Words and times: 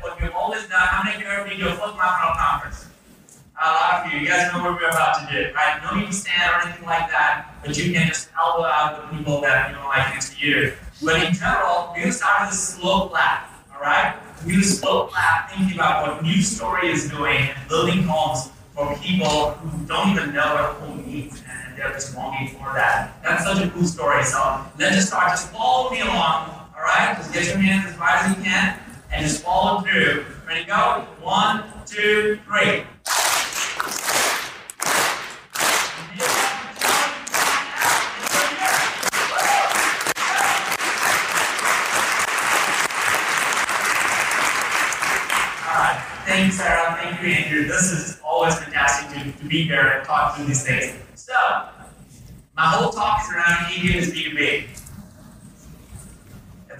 What 0.00 0.20
you've 0.20 0.34
always 0.34 0.66
done. 0.66 0.80
How 0.80 1.04
many 1.04 1.16
of 1.16 1.22
you 1.22 1.28
have 1.28 1.46
been 1.46 1.58
to 1.58 1.68
a 1.68 1.94
My 1.94 2.08
Funnel 2.08 2.34
conference? 2.38 2.86
A 3.60 3.68
lot 3.68 4.06
of 4.06 4.12
you. 4.12 4.20
You 4.20 4.26
guys 4.26 4.52
know 4.52 4.62
what 4.62 4.80
we're 4.80 4.88
about 4.88 5.28
to 5.28 5.34
do, 5.34 5.52
right? 5.52 5.80
No 5.82 5.98
need 5.98 6.06
to 6.06 6.12
stand 6.12 6.52
or 6.52 6.66
anything 6.66 6.86
like 6.86 7.10
that, 7.10 7.54
but 7.62 7.76
you 7.76 7.92
can 7.92 8.08
just 8.08 8.30
elbow 8.38 8.64
out 8.64 9.10
the 9.10 9.16
people 9.16 9.40
that 9.42 9.68
you 9.68 9.76
don't 9.76 9.84
like 9.86 10.14
next 10.14 10.38
to 10.38 10.46
you. 10.46 10.72
But 11.04 11.22
in 11.22 11.34
general, 11.34 11.92
we're 11.94 12.06
to 12.06 12.12
start 12.12 12.48
with 12.48 12.54
a 12.54 12.56
slow 12.56 13.08
clap, 13.08 13.50
all 13.74 13.80
right? 13.82 14.16
We're 14.46 14.60
to 14.60 14.64
slow 14.64 15.08
clap 15.08 15.50
thinking 15.50 15.74
about 15.74 16.06
what 16.06 16.22
New 16.22 16.40
Story 16.40 16.88
is 16.88 17.10
doing 17.10 17.36
and 17.36 17.68
building 17.68 18.04
homes 18.04 18.50
for 18.74 18.96
people 19.02 19.50
who 19.50 19.86
don't 19.86 20.10
even 20.10 20.32
know 20.32 20.54
what 20.54 20.64
a 20.64 20.72
home 20.80 21.04
means 21.04 21.42
and 21.50 21.76
they're 21.76 21.92
just 21.92 22.16
longing 22.16 22.48
for 22.48 22.72
that. 22.74 23.20
That's 23.22 23.44
such 23.44 23.66
a 23.66 23.68
cool 23.70 23.84
story. 23.84 24.22
So 24.24 24.64
let's 24.78 24.94
just 24.94 25.08
start. 25.08 25.30
Just 25.30 25.50
follow 25.50 25.90
me 25.90 26.00
along, 26.00 26.54
all 26.74 26.82
right? 26.82 27.14
Just 27.18 27.34
get 27.34 27.44
your 27.46 27.58
hands 27.58 27.92
as 27.92 27.98
wide 27.98 28.24
as 28.24 28.36
you 28.36 28.44
can 28.44 28.78
and 29.10 29.24
just 29.26 29.42
follow 29.42 29.80
through. 29.80 30.24
Ready, 30.46 30.64
go? 30.64 31.06
One, 31.20 31.64
two, 31.86 32.38
three. 32.46 32.84
Thank 46.26 46.52
you, 46.52 46.52
Sarah. 46.52 46.96
Thank 47.02 47.22
you, 47.22 47.28
Andrew. 47.28 47.66
This 47.66 47.90
is 47.90 48.20
always 48.24 48.54
fantastic 48.58 49.10
to, 49.10 49.38
to 49.38 49.44
be 49.46 49.62
here 49.64 49.80
and 49.80 50.06
talk 50.06 50.36
through 50.36 50.44
these 50.44 50.62
things. 50.62 50.94
So, 51.14 51.32
my 52.56 52.66
whole 52.66 52.92
talk 52.92 53.22
is 53.22 53.34
around 53.34 53.64
ABM 53.64 53.94
is 53.96 54.12
B2B. 54.12 54.87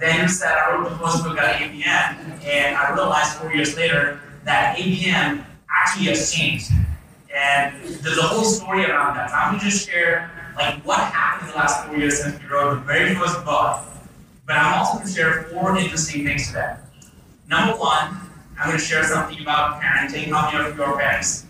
Andrew 0.01 0.27
said, 0.27 0.57
I 0.57 0.75
wrote 0.75 0.89
the 0.89 0.97
first 0.97 1.23
book 1.23 1.37
on 1.37 1.49
ABM, 1.49 2.43
and 2.45 2.75
I 2.75 2.93
realized 2.93 3.37
four 3.37 3.53
years 3.53 3.75
later 3.75 4.21
that 4.45 4.77
ABM 4.77 5.43
actually 5.69 6.05
has 6.05 6.31
changed. 6.31 6.71
And 7.35 7.75
there's 7.83 8.17
a 8.17 8.23
whole 8.23 8.43
story 8.43 8.85
around 8.85 9.15
that. 9.15 9.29
So 9.29 9.35
I'm 9.35 9.51
going 9.51 9.59
to 9.59 9.65
just 9.69 9.87
share 9.87 10.31
like 10.55 10.83
what 10.85 10.99
happened 10.99 11.49
in 11.49 11.53
the 11.53 11.57
last 11.57 11.85
four 11.85 11.97
years 11.97 12.21
since 12.21 12.41
we 12.41 12.47
wrote 12.47 12.75
the 12.75 12.81
very 12.81 13.15
first 13.15 13.43
book. 13.45 13.81
But 14.45 14.57
I'm 14.57 14.79
also 14.79 14.97
going 14.97 15.07
to 15.07 15.13
share 15.13 15.43
four 15.43 15.77
interesting 15.77 16.25
things 16.25 16.47
today. 16.47 16.75
Number 17.47 17.77
one, 17.77 18.17
I'm 18.57 18.67
going 18.67 18.77
to 18.77 18.83
share 18.83 19.03
something 19.03 19.39
about 19.41 19.81
parenting. 19.81 20.27
How 20.31 20.51
many 20.51 20.69
of 20.69 20.75
you 20.75 20.83
are 20.83 20.97
parents? 20.97 21.45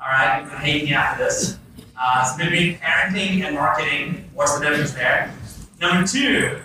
All 0.00 0.08
right, 0.08 0.42
you 0.42 0.48
can 0.50 0.58
hate 0.58 0.84
me 0.84 0.94
after 0.94 1.24
this. 1.24 1.58
Uh, 1.98 2.24
so 2.24 2.44
between 2.44 2.76
parenting 2.78 3.44
and 3.44 3.54
marketing, 3.54 4.28
what's 4.34 4.58
the 4.58 4.66
difference 4.66 4.92
there? 4.92 5.32
Number 5.80 6.06
two, 6.06 6.60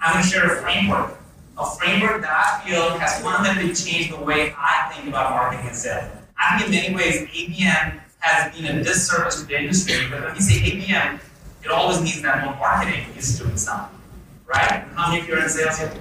I'm 0.00 0.14
going 0.14 0.24
to 0.24 0.30
share 0.30 0.58
a 0.58 0.62
framework, 0.62 1.18
a 1.58 1.66
framework 1.76 2.22
that 2.22 2.30
I 2.30 2.66
feel 2.66 2.98
has 2.98 3.20
fundamentally 3.20 3.74
changed 3.74 4.12
the 4.12 4.24
way 4.24 4.54
I 4.56 4.90
think 4.92 5.08
about 5.08 5.30
marketing 5.30 5.66
and 5.66 5.76
sales. 5.76 6.10
I 6.38 6.58
think 6.58 6.72
in 6.72 6.74
many 6.74 6.94
ways, 6.94 7.28
ABM 7.28 8.00
has 8.20 8.54
been 8.56 8.78
a 8.78 8.82
disservice 8.82 9.40
to 9.40 9.46
the 9.46 9.60
industry. 9.60 10.06
But 10.10 10.24
when 10.24 10.34
you 10.34 10.40
say 10.40 10.54
ABM, 10.70 11.20
it 11.62 11.70
always 11.70 12.00
means 12.00 12.22
that 12.22 12.44
more 12.44 12.54
marketing 12.54 13.04
is 13.16 13.38
doing 13.38 13.56
something, 13.56 13.98
right? 14.46 14.84
How 14.94 15.10
many 15.10 15.20
of 15.20 15.28
you 15.28 15.34
are 15.34 15.42
in 15.42 15.48
sales 15.50 15.78
here? 15.78 15.92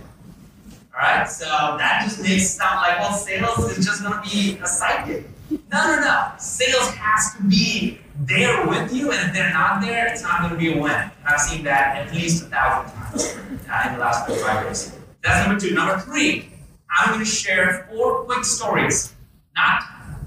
All 0.93 1.01
right, 1.01 1.29
so 1.29 1.45
that 1.45 2.01
just 2.03 2.21
makes 2.21 2.49
sound 2.49 2.81
like, 2.81 2.99
well, 2.99 3.13
sales 3.13 3.77
is 3.77 3.85
just 3.85 4.01
going 4.01 4.13
to 4.13 4.29
be 4.29 4.57
a 4.57 4.63
sidekick. 4.63 5.25
No, 5.71 5.95
no, 5.95 6.01
no. 6.01 6.31
Sales 6.37 6.89
has 6.95 7.35
to 7.35 7.43
be 7.43 7.99
there 8.19 8.68
with 8.68 8.94
you, 8.94 9.12
and 9.12 9.30
if 9.30 9.34
they're 9.34 9.53
not 9.53 9.81
there, 9.81 10.07
it's 10.07 10.22
not 10.22 10.41
going 10.41 10.52
to 10.52 10.57
be 10.57 10.78
a 10.78 10.81
win. 10.81 10.91
And 10.91 11.12
I've 11.25 11.40
seen 11.40 11.63
that 11.63 11.97
at 11.97 12.13
least 12.13 12.44
a 12.44 12.46
thousand 12.47 12.91
times 12.91 13.38
uh, 13.69 13.88
in 13.88 13.94
the 13.94 14.00
last 14.00 14.25
25 14.25 14.63
years. 14.66 14.97
That's 15.24 15.47
number 15.47 15.59
two. 15.59 15.74
Number 15.74 16.00
three, 16.00 16.50
I'm 16.90 17.13
going 17.13 17.24
to 17.24 17.29
share 17.29 17.88
four 17.91 18.24
quick 18.25 18.44
stories, 18.44 19.13
not 19.56 19.84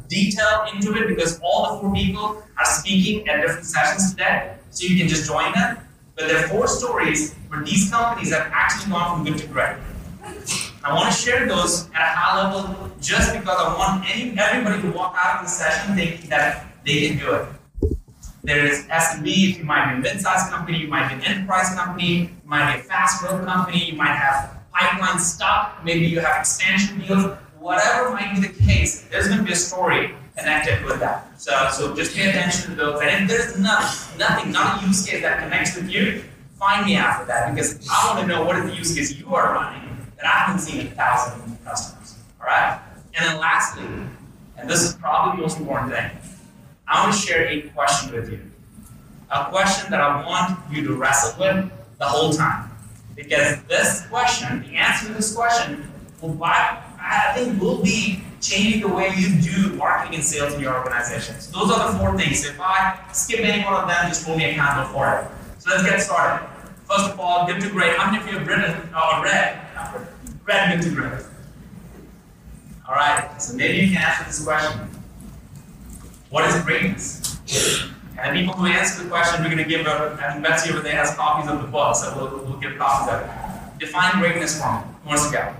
detail 0.08 0.66
into 0.72 0.94
it 0.94 1.08
because 1.08 1.40
all 1.42 1.74
the 1.74 1.80
four 1.80 1.94
people 1.94 2.42
are 2.58 2.64
speaking 2.64 3.28
at 3.28 3.42
different 3.42 3.66
sessions 3.66 4.10
today, 4.12 4.56
so 4.70 4.86
you 4.86 4.96
can 4.96 5.08
just 5.08 5.26
join 5.26 5.52
them. 5.52 5.78
But 6.16 6.28
there 6.28 6.44
are 6.44 6.48
four 6.48 6.68
stories 6.68 7.34
where 7.48 7.62
these 7.62 7.90
companies 7.90 8.32
have 8.32 8.50
actually 8.52 8.92
gone 8.92 9.16
from 9.16 9.24
good 9.24 9.38
to 9.40 9.46
great. 9.48 9.76
I 10.84 10.94
want 10.94 11.14
to 11.14 11.18
share 11.18 11.46
those 11.46 11.88
at 11.94 12.00
a 12.00 12.16
high 12.16 12.42
level 12.42 12.90
just 13.00 13.32
because 13.32 13.56
I 13.58 13.76
want 13.76 14.04
any, 14.10 14.36
everybody 14.38 14.82
to 14.82 14.90
walk 14.90 15.14
out 15.16 15.40
of 15.40 15.46
the 15.46 15.50
session 15.50 15.94
thinking 15.94 16.28
that 16.30 16.66
they 16.84 17.08
can 17.08 17.18
do 17.18 17.34
it. 17.34 17.48
There 18.44 18.66
is 18.66 18.84
SMB, 18.86 19.50
if 19.50 19.58
you 19.58 19.64
might 19.64 19.92
be 19.92 19.98
a 19.98 20.00
mid-sized 20.00 20.50
company, 20.50 20.78
you 20.78 20.88
might 20.88 21.08
be 21.08 21.14
an 21.14 21.20
enterprise 21.22 21.72
company, 21.74 22.06
you 22.22 22.30
might 22.44 22.74
be 22.74 22.80
a 22.80 22.82
fast 22.82 23.22
growth 23.22 23.44
company, 23.44 23.84
you 23.84 23.94
might 23.94 24.16
have 24.16 24.58
pipeline 24.72 25.20
stuff, 25.20 25.78
maybe 25.84 26.06
you 26.06 26.18
have 26.18 26.40
expansion 26.40 26.98
deals, 26.98 27.36
whatever 27.60 28.10
might 28.10 28.34
be 28.34 28.48
the 28.48 28.64
case, 28.64 29.02
there's 29.02 29.28
going 29.28 29.38
to 29.38 29.44
be 29.44 29.52
a 29.52 29.56
story 29.56 30.14
connected 30.36 30.84
with 30.84 30.98
that. 30.98 31.40
So, 31.40 31.68
so 31.70 31.94
just 31.94 32.16
pay 32.16 32.30
attention 32.30 32.70
to 32.70 32.76
those. 32.76 33.00
And 33.00 33.22
if 33.22 33.28
there's 33.28 33.58
nothing, 33.60 34.18
nothing, 34.18 34.50
not 34.50 34.82
a 34.82 34.86
use 34.86 35.06
case 35.06 35.22
that 35.22 35.38
connects 35.38 35.76
with 35.76 35.88
you, 35.88 36.24
find 36.58 36.84
me 36.84 36.96
after 36.96 37.24
that 37.26 37.54
because 37.54 37.88
I 37.88 38.08
want 38.08 38.20
to 38.20 38.26
know 38.26 38.44
what 38.44 38.56
is 38.56 38.64
the 38.64 38.76
use 38.76 38.94
case 38.94 39.14
you 39.16 39.32
are 39.34 39.54
running 39.54 39.88
that 40.16 40.26
I 40.26 40.38
haven't 40.38 40.60
seen 40.60 40.80
in 40.80 40.86
a 40.88 40.90
thousand 40.90 41.58
customers. 41.64 42.18
All 42.40 42.46
right? 42.46 42.80
And 43.14 43.24
then 43.24 43.38
lastly, 43.38 43.84
and 44.56 44.68
this 44.68 44.82
is 44.82 44.94
probably 44.94 45.36
the 45.36 45.42
most 45.42 45.58
important 45.58 45.92
thing, 45.92 46.10
I 46.88 47.02
want 47.02 47.14
to 47.14 47.18
share 47.18 47.46
a 47.46 47.62
question 47.70 48.14
with 48.14 48.30
you. 48.30 48.40
A 49.30 49.46
question 49.46 49.90
that 49.90 50.00
I 50.00 50.26
want 50.26 50.58
you 50.70 50.86
to 50.86 50.94
wrestle 50.94 51.40
with 51.40 51.70
the 51.98 52.04
whole 52.04 52.32
time. 52.32 52.70
Because 53.16 53.62
this 53.64 54.06
question, 54.08 54.62
the 54.62 54.76
answer 54.76 55.06
to 55.08 55.14
this 55.14 55.34
question, 55.34 55.90
will 56.20 56.38
I 56.42 57.32
think 57.34 57.60
will 57.60 57.82
be 57.82 58.22
changing 58.40 58.80
the 58.80 58.88
way 58.88 59.10
you 59.16 59.40
do 59.40 59.74
marketing 59.74 60.16
and 60.16 60.24
sales 60.24 60.54
in 60.54 60.60
your 60.60 60.76
organization. 60.76 61.40
So 61.40 61.60
those 61.60 61.72
are 61.72 61.92
the 61.92 61.98
four 61.98 62.16
things. 62.18 62.44
If 62.44 62.60
I 62.60 62.98
skip 63.12 63.40
any 63.40 63.64
one 63.64 63.74
of 63.74 63.88
them, 63.88 64.08
just 64.08 64.26
hold 64.26 64.38
me 64.38 64.50
accountable 64.50 64.92
for 64.92 65.18
it. 65.18 65.62
So 65.62 65.70
let's 65.70 65.84
get 65.84 66.00
started. 66.00 66.46
First 66.88 67.10
of 67.10 67.20
all, 67.20 67.46
good 67.46 67.60
to 67.62 67.70
great. 67.70 67.96
How 67.96 68.10
many 68.10 68.22
of 68.22 68.30
you 68.30 68.38
have 68.38 68.46
written 68.46 68.72
or 68.94 69.22
read? 69.22 69.60
Read 70.44 70.80
good 70.80 70.88
to 70.88 70.94
great. 70.94 71.24
All 72.88 72.94
right. 72.94 73.40
So 73.40 73.54
maybe 73.54 73.78
you 73.78 73.94
can 73.94 74.02
answer 74.02 74.24
this 74.24 74.44
question. 74.44 74.88
What 76.32 76.48
is 76.48 76.64
greatness? 76.64 77.36
And 78.18 78.34
people 78.34 78.54
who 78.54 78.64
answer 78.64 79.04
the 79.04 79.10
question, 79.10 79.44
we're 79.44 79.50
going 79.50 79.62
to 79.62 79.68
give 79.68 79.86
a, 79.86 80.16
I 80.18 80.32
think 80.32 80.42
Betsy 80.42 80.70
over 80.70 80.80
there 80.80 80.96
has 80.96 81.14
copies 81.14 81.50
of 81.50 81.60
the 81.60 81.68
book, 81.68 81.94
so 81.94 82.10
we'll, 82.16 82.44
we'll 82.46 82.56
give 82.56 82.78
copies 82.78 83.12
of 83.12 83.20
it. 83.20 83.78
Define 83.78 84.18
greatness 84.18 84.58
for 84.58 84.72
me. 84.72 84.78
Who 85.02 85.08
wants 85.10 85.26
to 85.26 85.32
go? 85.34 85.54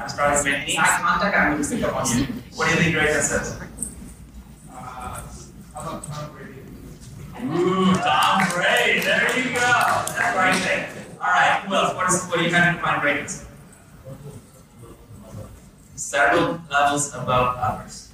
I'm 0.00 0.08
starting 0.08 0.44
to 0.44 0.50
make 0.50 0.62
any 0.62 0.78
eye 0.78 0.98
contact, 1.02 1.36
I'm 1.36 1.50
going 1.50 1.58
to 1.58 1.64
stick 1.64 1.82
up 1.82 1.96
on 1.96 2.06
you. 2.06 2.24
What 2.54 2.68
do 2.68 2.74
you 2.76 2.80
think 2.80 2.94
greatness 2.94 3.32
is? 3.32 3.58
Uh, 4.70 4.72
how 4.72 5.24
about 5.74 6.04
Tom 6.04 6.30
Brady? 6.30 6.60
Ooh, 7.42 7.94
Tom 7.94 8.48
Brady. 8.54 9.00
There 9.00 9.38
you 9.38 9.54
go. 9.54 9.58
That's 9.58 10.32
the 10.32 10.38
right 10.38 10.54
thing. 10.54 10.84
All 11.20 11.26
right. 11.26 11.64
Who 11.66 11.74
else? 11.74 11.96
What, 11.96 12.12
is, 12.12 12.24
what 12.26 12.38
are 12.38 12.42
you 12.44 12.50
trying 12.50 12.72
to 12.72 12.78
define 12.78 13.00
greatness? 13.00 13.41
Several 15.94 16.60
levels 16.70 17.14
above 17.14 17.56
others. 17.56 18.10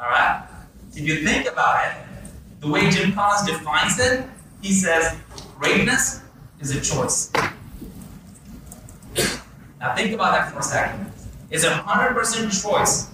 All 0.00 0.08
right. 0.08 0.48
If 0.94 1.00
you 1.00 1.24
think 1.24 1.46
about 1.48 1.84
it, 1.86 1.96
the 2.60 2.68
way 2.68 2.88
Jim 2.90 3.12
Collins 3.12 3.50
defines 3.50 3.98
it, 3.98 4.24
he 4.62 4.72
says 4.72 5.16
greatness 5.58 6.22
is 6.60 6.74
a 6.74 6.80
choice. 6.80 7.30
Now 9.80 9.94
think 9.94 10.14
about 10.14 10.32
that 10.32 10.52
for 10.52 10.60
a 10.60 10.62
second. 10.62 11.12
It's 11.50 11.64
a 11.64 11.70
100% 11.70 12.62
choice, 12.62 13.10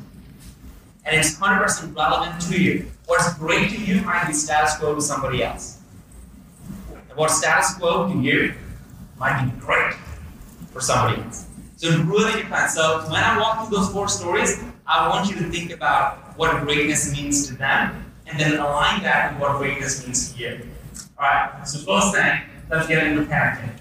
and 1.04 1.16
it's 1.16 1.34
100% 1.34 1.96
relevant 1.96 2.40
to 2.42 2.62
you. 2.62 2.86
What's 3.06 3.34
great 3.34 3.70
to 3.70 3.76
you 3.76 4.02
might 4.02 4.26
be 4.26 4.32
status 4.32 4.76
quo 4.76 4.94
to 4.94 5.02
somebody 5.02 5.42
else. 5.42 5.80
And 6.90 7.18
what's 7.18 7.38
status 7.38 7.74
quo 7.74 8.08
to 8.12 8.18
you 8.18 8.54
might 9.18 9.44
be 9.44 9.60
great 9.60 9.94
for 10.72 10.80
somebody 10.80 11.20
else. 11.22 11.46
So 11.80 11.88
it 11.88 12.04
really 12.04 12.42
depends. 12.42 12.74
So 12.74 13.00
when 13.08 13.24
I 13.24 13.40
walk 13.40 13.66
through 13.66 13.78
those 13.78 13.88
four 13.90 14.06
stories, 14.06 14.62
I 14.86 15.08
want 15.08 15.30
you 15.30 15.36
to 15.36 15.48
think 15.48 15.70
about 15.72 16.36
what 16.36 16.60
greatness 16.66 17.10
means 17.10 17.48
to 17.48 17.54
them, 17.54 18.04
and 18.26 18.38
then 18.38 18.58
align 18.60 19.02
that 19.02 19.32
with 19.32 19.40
what 19.40 19.56
greatness 19.56 20.04
means 20.04 20.34
to 20.34 20.38
you. 20.38 20.60
All 21.18 21.24
right. 21.24 21.66
So 21.66 21.78
first 21.78 22.14
thing, 22.14 22.38
let's 22.68 22.86
get 22.86 23.06
into 23.06 23.22
parenting. 23.22 23.72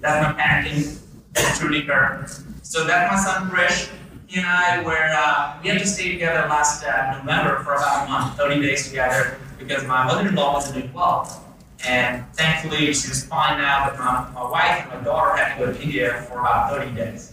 That's 0.00 0.26
my 0.26 0.42
parenting 0.42 0.98
maturity 1.32 1.82
curve. 1.86 2.28
So 2.62 2.84
that's 2.84 3.06
my 3.08 3.18
son 3.22 3.48
Krish. 3.48 3.88
He 4.26 4.40
and 4.40 4.48
I 4.48 4.82
were 4.82 5.08
uh, 5.14 5.60
we 5.62 5.68
had 5.68 5.78
to 5.78 5.86
stay 5.86 6.10
together 6.10 6.48
last 6.48 6.82
uh, 6.82 7.18
November 7.18 7.62
for 7.62 7.74
about 7.74 8.08
a 8.08 8.10
month, 8.10 8.36
30 8.36 8.60
days 8.62 8.88
together, 8.88 9.38
because 9.60 9.84
my 9.84 10.04
mother-in-law 10.04 10.54
wasn't 10.54 10.92
well. 10.92 11.45
And 11.84 12.24
thankfully, 12.34 12.92
she 12.92 13.08
was 13.08 13.24
fine 13.24 13.58
now, 13.58 13.88
but 13.88 13.98
my, 13.98 14.30
my 14.34 14.50
wife 14.50 14.82
and 14.82 14.98
my 14.98 15.04
daughter 15.04 15.36
had 15.36 15.56
to 15.56 15.66
go 15.66 15.72
to 15.72 15.82
India 15.82 16.24
for 16.28 16.40
about 16.40 16.70
30 16.70 16.94
days. 16.94 17.32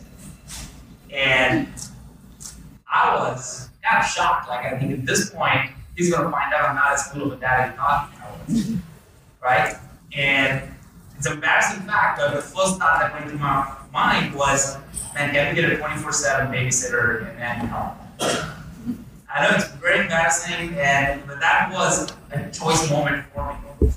And 1.12 1.68
I 2.92 3.16
was 3.16 3.70
kind 3.84 4.04
of 4.04 4.10
shocked. 4.10 4.50
Like, 4.50 4.66
I 4.66 4.78
think 4.78 4.92
at 4.92 5.06
this 5.06 5.30
point, 5.30 5.72
he's 5.96 6.12
going 6.12 6.26
to 6.26 6.32
find 6.32 6.54
out 6.54 6.70
I'm 6.70 6.76
not 6.76 6.94
as 6.94 7.08
cool 7.12 7.32
of 7.32 7.38
a 7.38 7.42
dad 7.42 7.62
as 7.62 7.72
he 7.72 7.78
thought 7.78 8.10
I 8.20 8.52
was. 8.52 8.74
Right? 9.42 9.76
And 10.16 10.74
it's 11.18 11.26
an 11.28 11.34
embarrassing 11.34 11.82
fact, 11.84 12.20
but 12.20 12.34
the 12.36 12.42
first 12.42 12.78
thought 12.80 13.00
that 13.00 13.14
went 13.14 13.30
through 13.30 13.40
my 13.40 13.76
mind 13.92 14.36
was, 14.36 14.78
man, 15.14 15.32
can 15.32 15.56
we 15.56 15.62
get 15.62 15.72
a 15.72 15.78
24 15.78 16.12
7 16.12 16.54
babysitter 16.54 17.30
in 17.30 17.38
Manhattan? 17.38 18.04
I 19.34 19.50
know 19.50 19.56
it's 19.56 19.68
very 19.74 20.02
embarrassing, 20.02 20.76
and 20.76 21.26
but 21.26 21.40
that 21.40 21.72
was 21.72 22.14
a 22.32 22.52
choice 22.52 22.90
moment 22.92 23.26
for 23.34 23.58
me. 23.82 23.90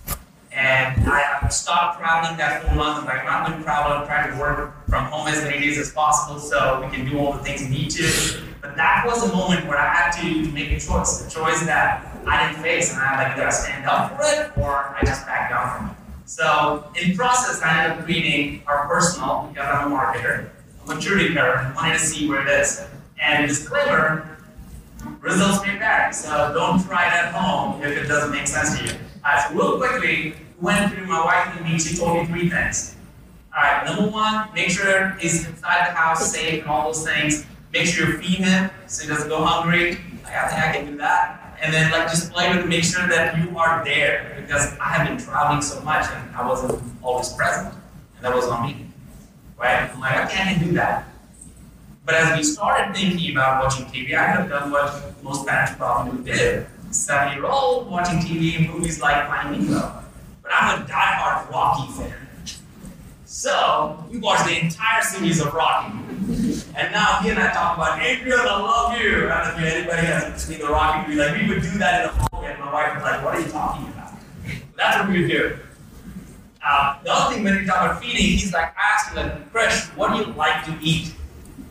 And 0.87 1.09
I 1.09 1.49
stopped 1.49 1.99
traveling 1.99 2.37
that 2.37 2.63
full 2.63 2.77
month. 2.77 3.09
I'm 3.09 3.25
not 3.25 3.47
going 3.47 3.59
to 3.59 3.65
travel. 3.65 3.93
I'm 3.93 4.07
trying 4.07 4.33
to 4.33 4.39
work 4.39 4.87
from 4.89 5.07
home 5.07 5.27
as 5.27 5.43
many 5.43 5.59
days 5.59 5.79
as 5.79 5.91
possible 5.91 6.39
so 6.39 6.81
we 6.81 6.95
can 6.95 7.05
do 7.09 7.19
all 7.19 7.33
the 7.33 7.41
things 7.41 7.63
we 7.63 7.71
need 7.71 7.91
to. 7.91 8.41
But 8.61 8.77
that 8.77 9.05
was 9.05 9.29
a 9.29 9.35
moment 9.35 9.67
where 9.67 9.79
I 9.79 9.93
had 9.93 10.13
to 10.21 10.53
make 10.53 10.71
a 10.71 10.79
choice, 10.79 11.27
a 11.27 11.31
choice 11.31 11.65
that 11.65 12.07
I 12.25 12.47
didn't 12.47 12.63
face, 12.63 12.93
and 12.93 13.01
I 13.01 13.25
like, 13.25 13.37
either 13.37 13.51
stand 13.51 13.85
up 13.87 14.17
for 14.17 14.23
it 14.27 14.57
or 14.59 14.97
I 14.97 15.05
just 15.05 15.27
back 15.27 15.51
down 15.51 15.77
from 15.77 15.91
it. 15.91 15.97
So 16.27 16.89
in 17.01 17.17
process, 17.17 17.61
I 17.63 17.85
ended 17.85 17.99
up 17.99 18.05
creating 18.05 18.63
our 18.67 18.87
personal, 18.87 19.49
because 19.53 19.69
I'm 19.69 19.93
a 19.93 19.97
marketer, 19.97 20.51
a 20.85 20.95
maturity 20.95 21.35
curve, 21.35 21.67
and 21.67 21.75
wanted 21.75 21.95
to 21.95 21.99
see 21.99 22.29
where 22.29 22.43
it 22.43 22.61
is. 22.61 22.87
And 23.21 23.49
disclaimer, 23.49 24.39
results 25.21 25.67
may 25.67 25.79
vary, 25.79 26.13
so 26.13 26.53
don't 26.55 26.81
try 26.85 27.07
it 27.07 27.13
at 27.13 27.33
home 27.33 27.83
if 27.83 27.97
it 27.97 28.07
doesn't 28.07 28.31
make 28.31 28.47
sense 28.47 28.79
to 28.79 28.85
you. 28.85 28.93
Alright, 29.25 29.49
so 29.49 29.55
real 29.55 29.79
quickly, 29.79 30.35
went 30.61 30.93
through 30.93 31.07
my 31.07 31.25
wife 31.25 31.57
and 31.57 31.71
me, 31.71 31.79
she 31.79 31.97
told 31.97 32.19
me 32.19 32.27
three 32.27 32.51
things. 32.51 32.97
Alright, 33.55 33.87
number 33.87 34.11
one, 34.11 34.49
make 34.55 34.71
sure 34.71 35.17
he's 35.21 35.47
inside 35.47 35.89
the 35.89 35.95
house, 35.95 36.33
safe, 36.33 36.63
and 36.63 36.71
all 36.71 36.93
those 36.93 37.07
things. 37.07 37.47
Make 37.73 37.87
sure 37.87 38.07
you 38.09 38.19
feed 38.19 38.39
him 38.39 38.71
so 38.87 39.03
he 39.03 39.09
doesn't 39.09 39.29
go 39.29 39.45
hungry. 39.45 39.99
I 40.27 40.49
think 40.49 40.61
I 40.61 40.73
can 40.73 40.87
do 40.87 40.97
that. 40.99 41.57
And 41.63 41.73
then 41.73 41.91
like 41.91 42.09
just 42.09 42.33
play 42.33 42.55
with 42.55 42.67
make 42.67 42.85
sure 42.85 43.07
that 43.09 43.39
you 43.39 43.57
are 43.57 43.83
there 43.85 44.37
because 44.41 44.77
I 44.79 44.89
have 44.91 45.09
been 45.09 45.19
traveling 45.19 45.63
so 45.63 45.81
much 45.81 46.07
and 46.11 46.37
I 46.37 46.47
wasn't 46.47 46.83
always 47.03 47.33
present. 47.33 47.75
And 48.17 48.25
that 48.25 48.35
was 48.35 48.47
on 48.47 48.67
me. 48.67 48.87
Right? 49.59 49.91
I'm 49.91 50.01
like, 50.01 50.17
I 50.17 50.27
can't 50.27 50.63
do 50.63 50.73
that. 50.73 51.09
But 52.05 52.15
as 52.15 52.37
we 52.37 52.45
started 52.45 52.95
thinking 52.95 53.33
about 53.33 53.65
watching 53.65 53.87
TV, 53.87 54.15
I 54.15 54.27
have 54.27 54.49
done 54.49 54.71
what 54.71 55.23
most 55.25 55.47
parents 55.47 55.75
probably 55.77 56.23
did. 56.25 56.67
Seven 56.91 57.37
year 57.37 57.47
old 57.47 57.91
watching 57.91 58.19
TV 58.19 58.57
and 58.57 58.71
movies 58.71 59.01
like 59.01 59.27
Finding 59.27 59.71
Nemo. 59.71 60.05
But 60.67 60.75
I'm 60.75 60.83
a 60.83 60.87
diehard 60.87 61.51
Rocky 61.53 61.93
fan. 61.93 62.13
So 63.25 64.05
we 64.11 64.19
watched 64.19 64.47
the 64.47 64.65
entire 64.65 65.01
series 65.01 65.41
of 65.41 65.55
Rocky. 65.55 65.97
And 66.75 66.91
now 66.91 67.21
he 67.23 67.31
and 67.31 67.39
I 67.39 67.53
talk 67.53 67.77
about 67.77 68.03
Adrian, 68.03 68.41
I 68.41 68.61
love 68.61 69.01
you. 69.01 69.31
I 69.31 69.45
don't 69.45 69.61
know 69.61 69.65
if 69.65 69.75
anybody 69.75 70.07
has 70.09 70.43
seen 70.43 70.59
the 70.59 70.67
Rocky 70.67 71.07
movie. 71.07 71.21
Like 71.21 71.41
we 71.41 71.49
would 71.49 71.63
do 71.63 71.79
that 71.79 72.01
in 72.01 72.17
the 72.17 72.23
hallway, 72.23 72.51
and 72.51 72.59
my 72.59 72.73
wife 72.73 72.95
was 72.95 73.03
like, 73.05 73.25
"What 73.25 73.37
are 73.37 73.41
you 73.41 73.47
talking 73.47 73.87
about?" 73.87 74.15
That's 74.77 74.99
what 74.99 75.09
we 75.09 75.21
would 75.21 75.31
do. 75.31 75.57
Uh, 76.69 76.99
the 77.05 77.13
other 77.13 77.35
thing 77.37 77.45
when 77.45 77.59
we 77.59 77.65
talk 77.65 77.85
about 77.85 78.03
feeding, 78.03 78.27
he's 78.27 78.53
like 78.53 78.75
asking 78.77 79.23
like, 79.23 79.53
"Krish, 79.53 79.87
what 79.97 80.11
do 80.11 80.19
you 80.19 80.35
like 80.35 80.65
to 80.65 80.77
eat?" 80.81 81.15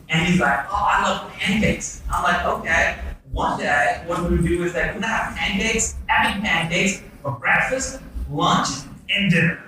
And 0.08 0.26
he's 0.26 0.40
like, 0.40 0.60
"Oh, 0.70 0.88
I 0.88 1.02
love 1.06 1.30
pancakes." 1.32 2.00
I'm 2.10 2.22
like, 2.22 2.46
"Okay." 2.46 2.96
One 3.32 3.60
day, 3.60 4.02
what 4.06 4.22
we 4.22 4.38
would 4.38 4.46
do 4.46 4.64
is 4.64 4.72
that 4.72 4.94
we're 4.94 5.02
gonna 5.02 5.12
have 5.12 5.36
pancakes, 5.36 5.96
epic 6.08 6.42
pancakes 6.42 7.02
for 7.22 7.32
breakfast, 7.32 8.00
lunch, 8.30 8.68
and 9.10 9.30
dinner. 9.30 9.62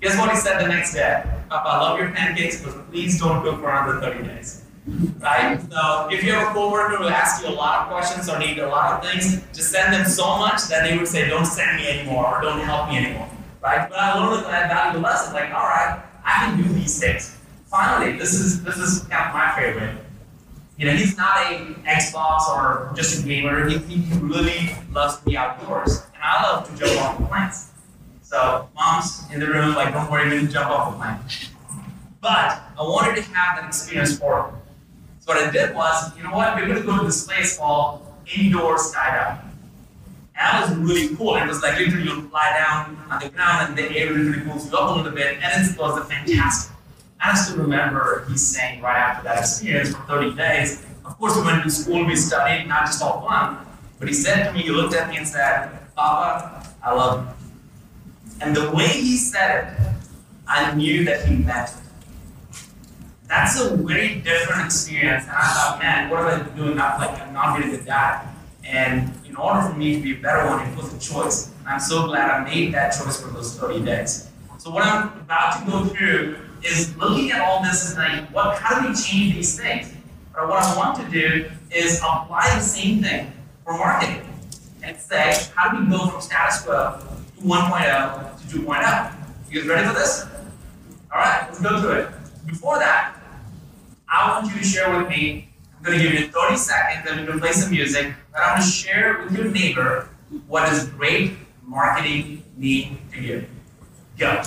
Guess 0.00 0.16
what 0.16 0.30
he 0.30 0.36
said 0.36 0.62
the 0.62 0.68
next 0.68 0.94
day? 0.94 1.24
Papa, 1.48 1.68
I 1.68 1.78
love 1.80 1.98
your 1.98 2.10
pancakes, 2.10 2.62
but 2.62 2.90
please 2.90 3.18
don't 3.18 3.42
cook 3.42 3.60
for 3.60 3.70
another 3.70 4.00
30 4.00 4.28
days. 4.28 4.64
Right? 5.18 5.60
So 5.70 6.08
if 6.10 6.22
you 6.24 6.32
have 6.32 6.50
a 6.50 6.54
coworker 6.54 6.96
who 6.96 7.08
asks 7.08 7.42
you 7.42 7.48
a 7.48 7.54
lot 7.54 7.82
of 7.82 7.88
questions 7.88 8.28
or 8.28 8.38
need 8.38 8.58
a 8.58 8.68
lot 8.68 8.92
of 8.92 9.10
things, 9.10 9.42
just 9.52 9.70
send 9.70 9.92
them 9.92 10.06
so 10.06 10.38
much 10.38 10.68
that 10.68 10.88
they 10.88 10.96
would 10.96 11.08
say, 11.08 11.28
don't 11.28 11.44
send 11.44 11.76
me 11.76 11.88
anymore 11.88 12.38
or 12.38 12.40
don't 12.40 12.60
help 12.60 12.88
me 12.88 12.96
anymore. 12.96 13.28
Right? 13.60 13.88
But 13.88 13.98
I 13.98 14.18
learned 14.18 14.46
that 14.46 14.68
valuable 14.68 15.00
lesson, 15.00 15.34
like, 15.34 15.52
all 15.52 15.66
right, 15.66 16.02
I 16.24 16.46
can 16.46 16.62
do 16.62 16.68
these 16.72 16.98
things. 17.00 17.36
Finally, 17.66 18.18
this 18.18 18.32
is 18.32 18.62
this 18.64 18.78
is 18.78 19.02
kind 19.04 19.28
of 19.28 19.34
my 19.34 19.54
favorite. 19.54 19.94
You 20.78 20.86
know, 20.86 20.92
he's 20.92 21.16
not 21.16 21.36
a 21.38 21.58
Xbox 21.84 22.48
or 22.48 22.92
just 22.94 23.22
a 23.22 23.26
gamer. 23.26 23.68
He, 23.68 23.78
he 23.78 24.18
really 24.20 24.74
loves 24.92 25.18
to 25.18 25.24
be 25.24 25.36
outdoors. 25.36 26.02
And 26.14 26.22
I 26.22 26.42
love 26.44 26.64
to 26.64 26.76
jump 26.76 26.87
the. 26.87 26.87
So 28.28 28.68
moms 28.74 29.24
in 29.32 29.40
the 29.40 29.46
room, 29.46 29.74
like, 29.74 29.94
don't 29.94 30.10
worry, 30.10 30.28
didn't 30.28 30.50
jump 30.50 30.68
off 30.68 30.92
the 30.92 30.98
plane. 30.98 31.16
But 32.20 32.60
I 32.78 32.82
wanted 32.82 33.16
to 33.16 33.22
have 33.32 33.56
that 33.56 33.66
experience 33.66 34.18
for 34.18 34.50
him. 34.50 34.54
So 35.20 35.32
what 35.32 35.42
I 35.42 35.50
did 35.50 35.74
was, 35.74 36.14
you 36.14 36.24
know 36.24 36.32
what, 36.32 36.54
we're 36.54 36.66
going 36.66 36.78
to 36.78 36.84
go 36.84 36.98
to 36.98 37.06
this 37.06 37.26
place 37.26 37.56
called 37.56 38.06
indoor 38.36 38.76
skydiving. 38.76 39.40
And 39.40 39.54
that 40.36 40.68
was 40.68 40.76
really 40.76 41.16
cool. 41.16 41.36
It 41.36 41.46
was 41.46 41.62
like 41.62 41.78
literally 41.78 42.04
you 42.04 42.28
fly 42.28 42.52
down 42.52 42.98
on 43.10 43.18
the 43.18 43.30
ground 43.30 43.68
and 43.68 43.78
the 43.78 43.96
air 43.96 44.10
literally 44.10 44.42
pulls 44.46 44.70
you 44.70 44.76
up 44.76 44.90
a 44.90 44.94
little 44.98 45.12
bit, 45.12 45.38
and 45.42 45.66
it 45.66 45.78
was 45.78 46.06
fantastic. 46.06 46.76
I 47.18 47.34
still 47.34 47.56
remember 47.56 48.26
he 48.28 48.36
saying 48.36 48.82
right 48.82 48.98
after 48.98 49.24
that 49.24 49.38
experience 49.38 49.94
for 49.94 50.02
30 50.02 50.34
days. 50.36 50.84
Of 51.06 51.16
course, 51.16 51.34
we 51.34 51.44
went 51.44 51.64
to 51.64 51.70
school, 51.70 52.04
we 52.04 52.14
studied, 52.14 52.68
not 52.68 52.84
just 52.84 53.00
all 53.02 53.26
fun. 53.26 53.56
But 53.98 54.08
he 54.08 54.12
said 54.12 54.48
to 54.48 54.52
me, 54.52 54.64
he 54.64 54.70
looked 54.70 54.94
at 54.94 55.08
me 55.08 55.16
and 55.16 55.26
said, 55.26 55.70
Papa, 55.96 56.68
I 56.84 56.92
love 56.92 57.26
you. 57.26 57.37
And 58.40 58.54
the 58.54 58.70
way 58.70 58.86
he 58.86 59.16
said 59.16 59.64
it, 59.64 59.88
I 60.46 60.74
knew 60.74 61.04
that 61.04 61.26
he 61.26 61.36
meant 61.36 61.70
it. 61.70 62.58
That's 63.26 63.60
a 63.60 63.76
very 63.76 64.16
different 64.20 64.64
experience. 64.64 65.24
And 65.24 65.32
I 65.32 65.52
thought, 65.52 65.78
man, 65.80 66.08
what 66.08 66.20
am 66.20 66.40
I 66.40 66.56
doing? 66.56 66.76
Not 66.76 66.98
like 66.98 67.20
I'm 67.20 67.34
not 67.34 67.58
getting 67.58 67.76
the 67.76 67.84
dad. 67.84 68.26
And 68.64 69.12
in 69.26 69.36
order 69.36 69.68
for 69.68 69.74
me 69.74 69.96
to 69.96 70.00
be 70.00 70.12
a 70.12 70.20
better 70.20 70.46
one, 70.46 70.66
it 70.66 70.76
was 70.76 70.94
a 70.94 70.98
choice. 70.98 71.50
And 71.60 71.68
I'm 71.68 71.80
so 71.80 72.06
glad 72.06 72.30
I 72.30 72.44
made 72.44 72.72
that 72.74 72.90
choice 72.90 73.20
for 73.20 73.28
those 73.28 73.54
30 73.58 73.84
days. 73.84 74.30
So 74.58 74.70
what 74.70 74.84
I'm 74.84 75.08
about 75.20 75.58
to 75.58 75.70
go 75.70 75.84
through 75.86 76.38
is 76.62 76.96
looking 76.96 77.30
at 77.32 77.40
all 77.40 77.62
this 77.62 77.94
and 77.94 77.98
like, 77.98 78.34
what 78.34 78.58
how 78.58 78.80
do 78.80 78.88
we 78.88 78.94
change 78.94 79.34
these 79.34 79.58
things? 79.58 79.92
But 80.34 80.48
what 80.48 80.62
I 80.62 80.76
want 80.76 80.96
to 80.98 81.10
do 81.10 81.50
is 81.70 81.98
apply 81.98 82.54
the 82.54 82.60
same 82.60 83.02
thing 83.02 83.32
for 83.64 83.76
marketing 83.76 84.22
and 84.82 84.96
say, 84.96 85.34
how 85.54 85.70
do 85.70 85.84
we 85.84 85.90
go 85.90 86.08
from 86.08 86.20
status 86.20 86.62
quo 86.62 86.98
1.0 87.42 88.50
to 88.50 88.58
2.0? 88.58 89.14
You 89.50 89.60
guys 89.60 89.68
ready 89.68 89.88
for 89.88 89.94
this? 89.94 90.26
All 91.12 91.18
right, 91.18 91.46
let's 91.48 91.60
go 91.60 91.80
through 91.80 91.92
it. 91.92 92.08
Before 92.46 92.78
that, 92.78 93.16
I 94.08 94.30
want 94.30 94.52
you 94.52 94.58
to 94.60 94.64
share 94.64 94.96
with 94.96 95.08
me. 95.08 95.48
I'm 95.76 95.84
going 95.84 95.98
to 95.98 96.02
give 96.02 96.12
you 96.12 96.28
30 96.28 96.56
seconds, 96.56 97.06
we're 97.10 97.26
going 97.26 97.38
to 97.38 97.38
play 97.38 97.52
some 97.52 97.70
music. 97.70 98.12
But 98.32 98.42
I'm 98.42 98.58
going 98.58 98.62
to 98.62 98.68
share 98.68 99.22
with 99.22 99.36
your 99.36 99.46
neighbor 99.46 100.08
what 100.46 100.66
does 100.66 100.88
great 100.88 101.34
marketing 101.62 102.42
mean 102.56 102.98
to 103.12 103.20
you. 103.20 103.46
Go. 104.18 104.42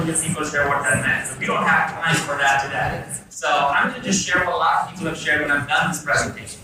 Had 0.00 0.08
a 0.08 0.12
whole 0.12 0.28
people 0.28 0.44
share 0.44 0.68
what 0.68 0.82
that 0.82 1.04
meant. 1.04 1.26
So 1.26 1.38
we 1.38 1.46
don't 1.46 1.62
have 1.62 1.92
time 1.92 2.16
for 2.16 2.36
that 2.36 2.64
today. 2.64 3.04
So 3.28 3.48
I'm 3.48 3.90
going 3.90 4.00
to 4.00 4.06
just 4.06 4.26
share 4.26 4.44
what 4.44 4.54
a 4.54 4.56
lot 4.56 4.82
of 4.84 4.90
people 4.90 5.06
have 5.06 5.18
shared 5.18 5.42
when 5.42 5.50
I've 5.50 5.68
done 5.68 5.90
this 5.90 6.04
presentation. 6.04 6.60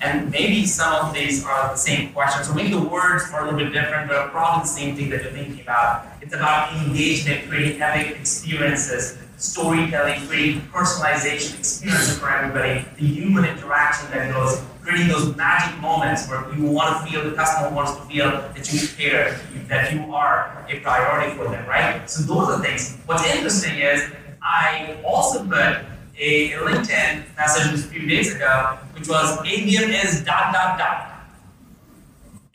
And 0.00 0.30
maybe 0.30 0.64
some 0.64 1.06
of 1.06 1.12
these 1.12 1.44
are 1.44 1.70
the 1.70 1.76
same 1.76 2.12
questions, 2.12 2.48
or 2.48 2.54
maybe 2.54 2.70
the 2.70 2.80
words 2.80 3.24
are 3.32 3.42
a 3.42 3.44
little 3.50 3.58
bit 3.58 3.72
different, 3.72 4.08
but 4.08 4.30
probably 4.30 4.62
the 4.62 4.68
same 4.68 4.94
thing 4.94 5.10
that 5.10 5.22
you're 5.22 5.32
thinking 5.32 5.60
about. 5.60 6.06
It's 6.20 6.32
about 6.32 6.72
engagement, 6.86 7.48
creating 7.48 7.82
epic 7.82 8.16
experiences, 8.16 9.18
storytelling, 9.38 10.26
creating 10.26 10.60
personalization 10.72 11.58
experiences 11.58 12.18
for 12.18 12.28
everybody, 12.28 12.84
the 12.96 13.06
human 13.06 13.44
interaction 13.44 14.10
that 14.10 14.32
goes, 14.32 14.60
creating 14.82 15.08
those 15.08 15.34
magic 15.36 15.80
moments 15.80 16.28
where 16.28 16.52
you 16.54 16.64
want 16.64 17.06
to 17.06 17.10
feel, 17.10 17.24
the 17.28 17.36
customer 17.36 17.74
wants 17.74 17.94
to 17.94 18.02
feel 18.02 18.30
that 18.30 18.72
you 18.72 18.88
care, 18.88 19.40
that 19.68 19.92
you 19.92 20.12
are 20.12 20.64
a 20.68 20.80
priority 20.80 21.36
for 21.36 21.48
them, 21.48 21.66
right? 21.68 22.08
So 22.10 22.22
those 22.22 22.48
are 22.48 22.62
things. 22.62 22.96
What's 23.06 23.24
interesting 23.26 23.78
is 23.78 24.02
I 24.42 24.98
also 25.04 25.44
put 25.44 25.84
a 26.18 26.50
LinkedIn 26.50 27.36
message 27.36 27.78
a 27.78 27.82
few 27.88 28.08
days 28.08 28.34
ago, 28.34 28.78
which 28.94 29.08
was 29.08 29.38
ABM 29.38 30.04
is 30.04 30.24
dot 30.24 30.52
dot 30.52 30.78
dot. 30.78 31.07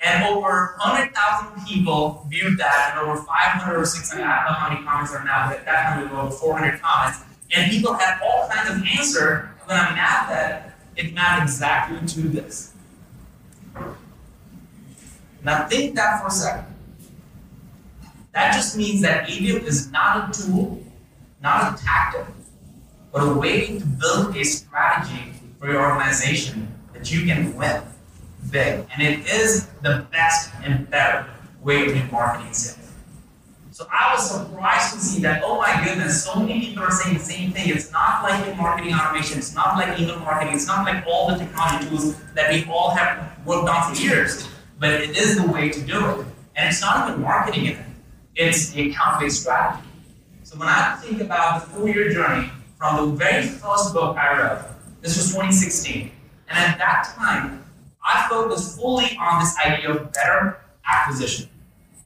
And 0.03 0.25
over 0.25 0.75
100,000 0.79 1.65
people 1.65 2.27
viewed 2.29 2.57
that, 2.57 2.91
and 2.91 3.07
over 3.07 3.21
500 3.23 3.79
or 3.79 3.85
600, 3.85 4.21
I 4.21 4.43
don't 4.43 4.51
know 4.51 4.59
how 4.59 4.69
many 4.69 4.85
comments 4.85 5.13
are 5.13 5.23
now, 5.23 5.47
but 5.47 5.59
at 5.59 5.65
that 5.65 6.11
over 6.11 6.29
400 6.29 6.81
comments. 6.81 7.23
And 7.55 7.71
people 7.71 7.93
had 7.93 8.19
all 8.21 8.49
kinds 8.49 8.69
of 8.69 8.85
answer. 8.99 9.51
When 9.65 9.77
I 9.77 9.95
mapped 9.95 10.29
that, 10.29 10.77
it 10.97 11.13
mapped 11.13 11.43
exactly 11.43 12.05
to 12.05 12.21
this. 12.27 12.73
Now 15.41 15.67
think 15.67 15.95
that 15.95 16.21
for 16.21 16.27
a 16.27 16.31
second. 16.31 16.65
That 18.33 18.53
just 18.53 18.75
means 18.75 19.01
that 19.03 19.27
ABM 19.27 19.63
is 19.63 19.89
not 19.91 20.29
a 20.29 20.41
tool, 20.41 20.83
not 21.41 21.79
a 21.79 21.83
tactic, 21.83 22.25
but 23.13 23.19
a 23.21 23.33
way 23.33 23.79
to 23.79 23.85
build 23.85 24.35
a 24.35 24.43
strategy 24.43 25.33
for 25.59 25.71
your 25.71 25.81
organization 25.81 26.67
that 26.93 27.11
you 27.11 27.25
can 27.25 27.55
win 27.55 27.83
big. 28.53 28.85
And 28.93 29.01
it 29.01 29.27
is 29.27 29.67
the 29.81 30.05
best 30.11 30.53
and 30.63 30.89
better 30.89 31.25
way 31.61 31.85
to 31.85 31.93
do 31.93 32.01
marketing 32.11 32.53
sales. 32.53 32.79
So 33.71 33.87
I 33.91 34.13
was 34.13 34.29
surprised 34.29 34.93
to 34.93 34.99
see 34.99 35.21
that, 35.23 35.41
oh 35.43 35.57
my 35.57 35.83
goodness, 35.83 36.23
so 36.23 36.35
many 36.35 36.59
people 36.59 36.83
are 36.83 36.91
saying 36.91 37.17
the 37.17 37.23
same 37.23 37.51
thing. 37.51 37.69
It's 37.69 37.91
not 37.91 38.21
like 38.21 38.47
in 38.47 38.55
marketing 38.55 38.93
automation, 38.93 39.39
it's 39.39 39.55
not 39.55 39.77
like 39.77 39.99
email 39.99 40.19
marketing, 40.19 40.53
it's 40.53 40.67
not 40.67 40.85
like 40.85 41.03
all 41.07 41.31
the 41.31 41.37
technology 41.43 41.89
tools 41.89 42.15
that 42.35 42.53
we 42.53 42.71
all 42.71 42.91
have 42.91 43.35
worked 43.47 43.67
on 43.67 43.93
for 43.93 43.99
years, 43.99 44.47
but 44.79 44.91
it 44.91 45.17
is 45.17 45.41
the 45.41 45.51
way 45.51 45.69
to 45.69 45.81
do 45.81 45.97
it. 45.97 46.25
And 46.55 46.69
it's 46.69 46.81
not 46.81 47.09
even 47.09 47.21
marketing 47.21 47.65
it, 47.65 47.77
it's 48.35 48.69
the 48.69 48.91
account-based 48.91 49.41
strategy. 49.41 49.87
So 50.43 50.59
when 50.59 50.67
I 50.67 50.95
think 50.97 51.19
about 51.19 51.61
the 51.61 51.67
four-year 51.71 52.11
journey 52.11 52.51
from 52.83 52.97
the 52.97 53.15
very 53.15 53.47
first 53.47 53.93
book 53.93 54.17
I 54.17 54.37
wrote. 54.37 54.65
This 55.01 55.15
was 55.15 55.27
2016. 55.29 56.11
And 56.49 56.57
at 56.57 56.77
that 56.79 57.13
time, 57.17 57.62
I 58.03 58.27
focused 58.29 58.77
fully 58.77 59.17
on 59.19 59.39
this 59.39 59.55
idea 59.57 59.91
of 59.91 60.11
better 60.11 60.59
acquisition. 60.89 61.49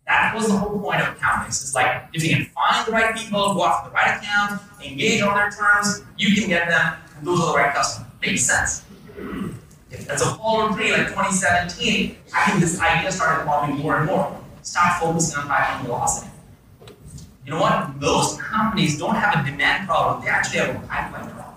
That 0.05 0.33
was 0.35 0.47
the 0.47 0.53
whole 0.53 0.79
point 0.79 1.01
of 1.01 1.15
account. 1.15 1.47
It's 1.47 1.75
like 1.75 2.03
if 2.13 2.23
you 2.23 2.35
can 2.35 2.45
find 2.45 2.87
the 2.87 2.91
right 2.91 3.15
people, 3.15 3.53
go 3.55 3.65
after 3.65 3.89
the 3.89 3.95
right 3.95 4.17
account, 4.21 4.61
engage 4.83 5.21
on 5.21 5.35
their 5.35 5.49
terms, 5.49 6.03
you 6.17 6.33
can 6.33 6.47
get 6.47 6.69
them, 6.69 6.93
and 7.17 7.27
those 7.27 7.41
are 7.41 7.51
the 7.51 7.57
right 7.57 7.73
customers. 7.73 8.09
Makes 8.21 8.45
sense. 8.45 8.85
As 10.09 10.21
a 10.21 10.35
follow 10.35 10.71
three, 10.73 10.91
like 10.91 11.07
2017, 11.07 12.17
I 12.33 12.45
think 12.45 12.61
this 12.61 12.79
idea 12.79 13.11
started 13.11 13.41
evolving 13.43 13.77
more 13.77 13.97
and 13.97 14.05
more. 14.05 14.39
Start 14.61 15.01
focusing 15.01 15.39
on 15.39 15.47
pipeline 15.47 15.85
velocity. 15.85 16.31
You 17.45 17.53
know 17.53 17.61
what? 17.61 17.95
Most 17.95 18.39
companies 18.39 18.97
don't 18.97 19.15
have 19.15 19.45
a 19.45 19.49
demand 19.49 19.87
problem, 19.87 20.23
they 20.23 20.29
actually 20.29 20.59
have 20.59 20.75
a 20.75 20.87
pipeline 20.87 21.29
problem. 21.31 21.55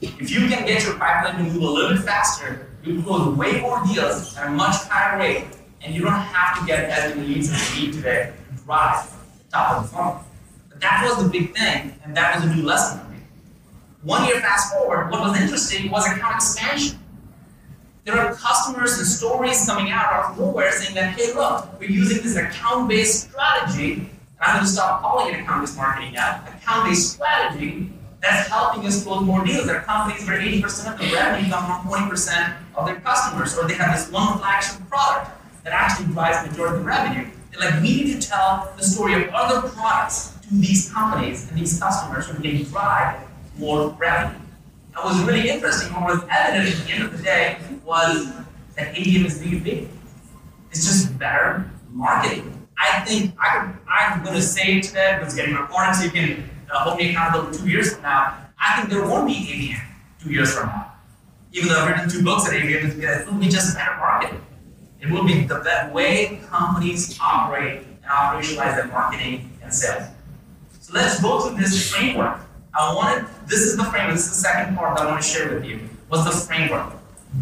If 0.00 0.30
you 0.30 0.48
can 0.48 0.66
get 0.66 0.84
your 0.84 0.98
pipeline 0.98 1.36
to 1.36 1.52
move 1.52 1.62
a 1.62 1.66
little 1.66 1.96
bit 1.96 2.04
faster, 2.04 2.71
you 2.82 3.02
close 3.02 3.36
way 3.36 3.60
more 3.60 3.82
deals 3.86 4.36
at 4.36 4.46
a 4.48 4.50
much 4.50 4.76
higher 4.88 5.18
rate, 5.18 5.46
and 5.82 5.94
you 5.94 6.02
don't 6.02 6.12
have 6.12 6.58
to 6.58 6.66
get 6.66 6.90
as 6.90 7.14
many 7.14 7.28
leads 7.28 7.50
as 7.52 7.76
you 7.76 7.86
need 7.86 7.94
today 7.94 8.32
to 8.48 8.64
drive 8.64 9.10
the 9.38 9.52
top 9.52 9.76
of 9.76 9.82
the 9.82 9.88
funnel. 9.96 10.24
But 10.68 10.80
that 10.80 11.04
was 11.04 11.24
the 11.24 11.30
big 11.30 11.54
thing, 11.54 11.94
and 12.04 12.16
that 12.16 12.36
was 12.36 12.50
a 12.50 12.54
new 12.54 12.62
lesson 12.62 13.00
for 13.00 13.10
me. 13.10 13.18
One 14.02 14.26
year 14.26 14.40
fast 14.40 14.74
forward, 14.74 15.10
what 15.10 15.20
was 15.20 15.40
interesting 15.40 15.90
was 15.90 16.06
account 16.06 16.36
expansion. 16.36 16.98
There 18.04 18.18
are 18.18 18.34
customers 18.34 18.98
and 18.98 19.06
stories 19.06 19.64
coming 19.64 19.92
out 19.92 20.12
of 20.12 20.38
nowhere 20.38 20.72
saying 20.72 20.96
that, 20.96 21.16
hey, 21.16 21.32
look, 21.34 21.78
we're 21.78 21.88
using 21.88 22.20
this 22.20 22.34
account-based 22.34 23.30
strategy 23.30 23.92
and 23.92 24.10
I'm 24.40 24.56
going 24.56 24.66
to 24.66 24.72
stop 24.72 25.02
calling 25.02 25.32
it 25.32 25.40
account-based 25.40 25.76
marketing 25.76 26.14
now. 26.14 26.42
Account-based 26.48 27.12
strategy 27.12 27.92
that's 28.22 28.48
helping 28.48 28.86
us 28.86 29.04
close 29.04 29.22
more 29.22 29.44
deals. 29.44 29.66
There 29.66 29.78
are 29.78 29.82
companies 29.82 30.26
where 30.26 30.38
80% 30.38 30.92
of 30.92 30.98
the 30.98 31.12
revenue 31.12 31.50
comes 31.50 31.66
from 31.66 32.08
20% 32.08 32.56
of 32.76 32.86
their 32.86 33.00
customers, 33.00 33.58
or 33.58 33.66
they 33.66 33.74
have 33.74 33.98
this 33.98 34.10
one 34.10 34.38
flagship 34.38 34.88
product 34.88 35.30
that 35.64 35.72
actually 35.72 36.06
drives 36.12 36.42
the 36.42 36.50
majority 36.50 36.76
of 36.76 36.82
the 36.82 36.86
revenue. 36.86 37.28
They're 37.50 37.70
like, 37.70 37.82
we 37.82 38.04
need 38.04 38.20
to 38.20 38.28
tell 38.28 38.72
the 38.76 38.84
story 38.84 39.14
of 39.14 39.28
other 39.34 39.68
products 39.68 40.38
to 40.42 40.54
these 40.54 40.90
companies 40.92 41.50
and 41.50 41.58
these 41.58 41.78
customers 41.78 42.32
we 42.38 42.58
can 42.58 42.64
drive 42.70 43.20
more 43.58 43.90
revenue. 43.90 44.38
And 44.94 45.04
what 45.04 45.06
was 45.06 45.24
really 45.24 45.50
interesting, 45.50 45.92
what 45.92 46.14
was 46.14 46.24
evident 46.30 46.78
at 46.78 46.86
the 46.86 46.92
end 46.92 47.02
of 47.04 47.16
the 47.16 47.22
day, 47.22 47.58
was 47.84 48.32
that 48.76 48.94
ABM 48.94 49.26
is 49.26 49.42
B2B. 49.42 49.88
It's 50.70 50.86
just 50.86 51.18
better 51.18 51.70
marketing. 51.90 52.68
I 52.78 53.00
think 53.00 53.34
I 53.38 53.66
could, 53.66 53.78
I'm 53.88 54.22
going 54.22 54.36
to 54.36 54.42
say 54.42 54.80
today 54.80 55.14
because 55.14 55.34
it's 55.34 55.36
getting 55.36 55.54
recorded 55.54 55.94
so 55.94 56.04
you 56.04 56.10
can 56.10 56.50
uh, 56.72 56.80
hold 56.80 57.00
accountable 57.00 57.52
two 57.52 57.68
years 57.68 57.92
from 57.92 58.02
now. 58.02 58.38
I 58.58 58.76
think 58.76 58.90
there 58.90 59.06
won't 59.06 59.26
be 59.26 59.34
ABM 59.34 59.84
two 60.22 60.32
years 60.32 60.54
from 60.54 60.68
now. 60.68 60.92
Even 61.52 61.68
though 61.68 61.80
I've 61.80 61.88
written 61.90 62.08
two 62.08 62.24
books 62.24 62.48
at 62.48 62.54
ABM, 62.54 62.98
it 62.98 63.26
will 63.26 63.38
be 63.38 63.48
just 63.48 63.76
better 63.76 63.96
marketing. 63.96 64.40
It 65.00 65.10
will 65.10 65.24
be 65.24 65.44
the 65.44 65.90
way 65.92 66.40
companies 66.48 67.18
operate 67.20 67.82
and 67.86 68.04
operationalize 68.04 68.76
their 68.76 68.86
marketing 68.86 69.50
and 69.62 69.72
sales. 69.72 70.04
So 70.80 70.94
let's 70.94 71.20
go 71.20 71.40
through 71.40 71.58
this 71.58 71.92
framework. 71.92 72.40
I 72.74 72.94
wanted, 72.94 73.26
this 73.46 73.60
is 73.60 73.76
the 73.76 73.84
framework, 73.84 74.14
this 74.14 74.24
is 74.26 74.30
the 74.30 74.48
second 74.48 74.76
part 74.76 74.96
that 74.96 75.06
I 75.06 75.10
want 75.10 75.22
to 75.22 75.28
share 75.28 75.54
with 75.54 75.64
you, 75.64 75.80
was 76.08 76.24
the 76.24 76.30
framework. 76.30 76.94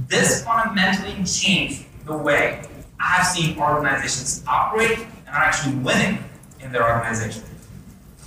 This 0.09 0.43
fundamentally 0.45 1.23
changed 1.25 1.85
the 2.05 2.17
way 2.17 2.63
I 2.99 3.05
have 3.05 3.27
seen 3.27 3.59
organizations 3.59 4.43
operate 4.49 4.99
and 4.99 5.29
are 5.29 5.43
actually 5.43 5.77
winning 5.77 6.19
in 6.61 6.73
their 6.73 6.89
organization. 6.91 7.45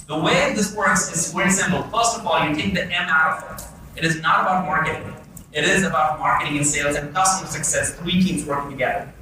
The 0.07 0.19
way 0.19 0.53
this 0.53 0.75
works 0.75 1.11
is 1.13 1.31
very 1.33 1.49
simple. 1.49 1.83
First 1.83 2.19
of 2.19 2.27
all, 2.27 2.47
you 2.47 2.55
take 2.55 2.73
the 2.73 2.83
M 2.83 3.07
out 3.09 3.43
of 3.43 3.59
it. 3.59 3.99
It 3.99 4.05
is 4.05 4.21
not 4.21 4.41
about 4.41 4.65
marketing. 4.65 5.13
It 5.53 5.63
is 5.63 5.83
about 5.83 6.19
marketing 6.19 6.57
and 6.57 6.67
sales 6.67 6.95
and 6.95 7.13
customer 7.13 7.49
success, 7.49 7.95
three 7.95 8.21
teams 8.21 8.45
working 8.45 8.71
together. 8.71 9.13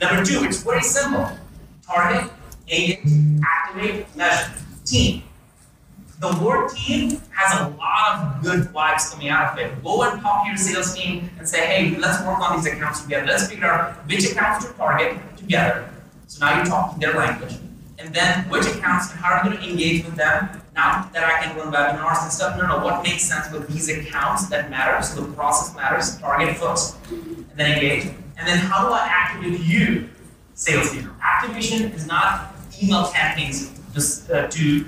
Number 0.00 0.24
two, 0.24 0.44
it's 0.44 0.62
very 0.62 0.82
simple. 0.82 1.28
Target, 1.86 2.30
engage, 2.68 3.00
activate, 3.44 4.16
measure. 4.16 4.52
Team. 4.84 5.22
The 6.20 6.38
word 6.42 6.70
team 6.70 7.20
has 7.32 7.60
a 7.60 7.68
lot 7.76 8.16
of 8.18 8.42
good 8.42 8.60
vibes 8.72 9.12
coming 9.12 9.28
out 9.28 9.52
of 9.52 9.58
it. 9.58 9.82
Go 9.82 10.02
and 10.02 10.20
talk 10.22 10.44
to 10.44 10.48
your 10.48 10.56
sales 10.56 10.94
team 10.94 11.30
and 11.38 11.48
say, 11.48 11.66
hey, 11.66 11.96
let's 11.98 12.24
work 12.24 12.38
on 12.38 12.56
these 12.56 12.72
accounts 12.72 13.02
together. 13.02 13.26
Let's 13.26 13.48
figure 13.48 13.66
out 13.66 13.94
which 14.06 14.30
accounts 14.30 14.66
to 14.66 14.72
target 14.74 15.18
together 15.36 15.90
so 16.26 16.44
now 16.44 16.56
you're 16.56 16.66
talking 16.66 16.98
their 17.00 17.14
language. 17.14 17.54
And 17.98 18.12
then 18.12 18.48
which 18.50 18.66
accounts 18.66 19.12
and 19.12 19.20
how 19.20 19.32
are 19.32 19.44
you 19.44 19.50
going 19.50 19.62
to 19.62 19.70
engage 19.70 20.04
with 20.04 20.16
them? 20.16 20.48
Now 20.74 21.08
that 21.12 21.24
I 21.24 21.42
can 21.42 21.56
run 21.56 21.72
webinars 21.72 22.22
and 22.22 22.32
stuff, 22.32 22.58
no, 22.58 22.66
no, 22.66 22.84
what 22.84 23.02
makes 23.02 23.22
sense 23.22 23.52
with 23.52 23.68
these 23.68 23.88
accounts 23.88 24.48
that 24.48 24.68
matter? 24.70 25.00
So 25.02 25.20
the 25.22 25.32
process 25.32 25.74
matters, 25.76 26.18
target 26.18 26.56
first, 26.56 26.96
and 27.10 27.54
then 27.56 27.72
engage. 27.72 28.06
And 28.36 28.48
then 28.48 28.58
how 28.58 28.88
do 28.88 28.92
I 28.92 29.06
activate 29.06 29.60
you, 29.60 30.08
salespeople? 30.54 31.12
Activation 31.22 31.92
is 31.92 32.06
not 32.06 32.54
email 32.82 33.06
campaigns 33.12 33.80
just, 33.92 34.28
uh, 34.30 34.48
to 34.48 34.84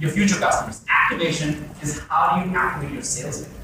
your 0.00 0.10
future 0.10 0.36
customers. 0.36 0.84
Activation 0.88 1.70
is 1.80 2.00
how 2.00 2.42
do 2.42 2.50
you 2.50 2.56
activate 2.56 2.92
your 2.92 3.02
salespeople? 3.04 3.60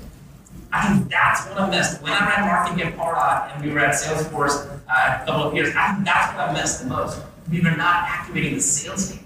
I 0.73 0.89
think 0.89 1.11
that's 1.11 1.47
what 1.49 1.59
I 1.59 1.71
missed. 1.71 2.03
When 2.03 2.13
I 2.13 2.29
ran 2.29 2.47
marketing 2.47 2.87
at 2.87 2.97
Pardot 2.97 3.55
and 3.55 3.65
we 3.65 3.73
were 3.73 3.81
at 3.81 3.95
Salesforce 3.95 4.69
uh, 4.89 5.23
a 5.23 5.27
couple 5.27 5.45
of 5.45 5.55
years, 5.55 5.75
I 5.75 5.95
think 5.95 6.05
that's 6.05 6.35
what 6.37 6.49
I 6.49 6.53
missed 6.53 6.83
the 6.83 6.89
most. 6.89 7.21
We 7.51 7.61
were 7.61 7.77
not 7.77 8.09
activating 8.09 8.55
the 8.55 8.61
sales 8.61 9.11
team. 9.11 9.25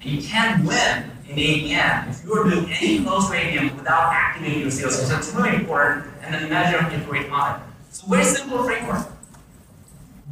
And 0.00 0.10
you 0.10 0.22
can't 0.22 0.64
win 0.64 1.10
in 1.28 1.36
ABM 1.36 2.10
if 2.10 2.24
you 2.24 2.32
are 2.34 2.48
doing 2.48 2.70
any 2.70 3.02
close 3.02 3.28
ABM 3.30 3.76
without 3.76 4.12
activating 4.12 4.60
your 4.60 4.70
sales 4.70 4.98
team. 4.98 5.08
So 5.08 5.16
it's 5.16 5.34
really 5.34 5.56
important, 5.56 6.06
and 6.22 6.34
then 6.34 6.48
measure 6.48 6.78
and 6.78 7.02
iterate 7.02 7.30
on 7.30 7.60
it. 7.60 7.66
So 7.90 8.06
very 8.06 8.24
simple 8.24 8.62
framework. 8.62 9.06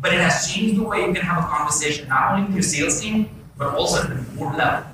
But 0.01 0.15
it 0.15 0.21
has 0.21 0.53
changed 0.53 0.79
the 0.79 0.85
way 0.85 1.07
you 1.07 1.13
can 1.13 1.23
have 1.23 1.43
a 1.43 1.47
conversation, 1.49 2.09
not 2.09 2.33
only 2.33 2.47
with 2.47 2.55
your 2.55 2.63
sales 2.63 3.01
team, 3.01 3.29
but 3.59 3.75
also 3.75 4.03
at 4.03 4.09
the 4.09 4.37
board 4.37 4.57
level. 4.57 4.85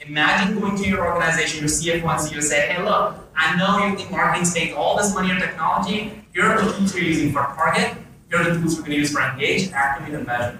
Imagine 0.00 0.58
going 0.58 0.76
to 0.76 0.88
your 0.88 1.06
organization, 1.06 1.60
your 1.60 1.68
CFO 1.68 2.02
and 2.02 2.20
CEO 2.20 2.42
say, 2.42 2.72
hey, 2.72 2.82
look, 2.82 3.16
I 3.36 3.54
know 3.56 3.86
you 3.86 3.96
think 3.96 4.10
marketing 4.10 4.44
spends 4.44 4.74
all 4.74 4.96
this 4.96 5.14
money 5.14 5.30
on 5.30 5.38
technology. 5.38 6.24
Here 6.32 6.44
are 6.44 6.60
the 6.60 6.72
tools 6.72 6.94
we're 6.94 7.04
using 7.04 7.32
for 7.32 7.42
target. 7.54 7.96
Here 8.28 8.40
are 8.40 8.44
the 8.44 8.58
tools 8.58 8.76
we're 8.76 8.82
going 8.82 8.92
to 8.92 8.96
use 8.96 9.12
for 9.12 9.20
engage, 9.20 9.70
activate, 9.72 10.14
and 10.14 10.26
measure. 10.26 10.58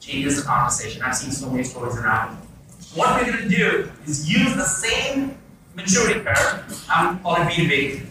Changes 0.00 0.36
the 0.36 0.42
conversation. 0.42 1.02
I've 1.02 1.16
seen 1.16 1.30
so 1.30 1.50
many 1.50 1.64
stories 1.64 1.96
around. 1.96 2.36
What 2.94 3.20
we're 3.20 3.32
going 3.32 3.48
to 3.48 3.56
do 3.56 3.90
is 4.06 4.30
use 4.30 4.54
the 4.54 4.64
same 4.64 5.36
maturity 5.74 6.20
curve, 6.20 6.86
I'm 6.90 7.20
calling 7.20 7.42
B2B, 7.42 8.04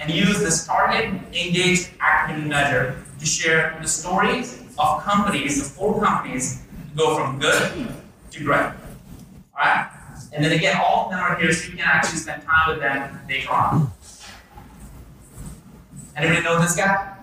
and 0.00 0.10
use 0.10 0.40
this 0.40 0.66
target, 0.66 1.06
engage, 1.32 1.90
activity 2.00 2.48
measure 2.48 3.02
to 3.20 3.26
share 3.26 3.78
the 3.80 3.86
stories 3.86 4.60
of 4.78 5.02
companies, 5.02 5.62
the 5.62 5.68
four 5.68 6.02
companies, 6.02 6.62
go 6.96 7.16
from 7.16 7.38
good 7.38 7.88
to 8.30 8.44
great. 8.44 8.72
Alright? 9.54 9.86
And 10.32 10.44
then 10.44 10.52
again, 10.52 10.80
all 10.82 11.04
of 11.04 11.10
them 11.10 11.20
are 11.20 11.36
here 11.36 11.52
so 11.52 11.70
you 11.70 11.76
can 11.76 11.86
actually 11.86 12.18
spend 12.18 12.42
time 12.42 12.70
with 12.70 12.80
them 12.80 13.20
later 13.28 13.50
on. 13.50 13.92
Anybody 16.16 16.42
know 16.42 16.60
this 16.60 16.74
guy? 16.74 17.16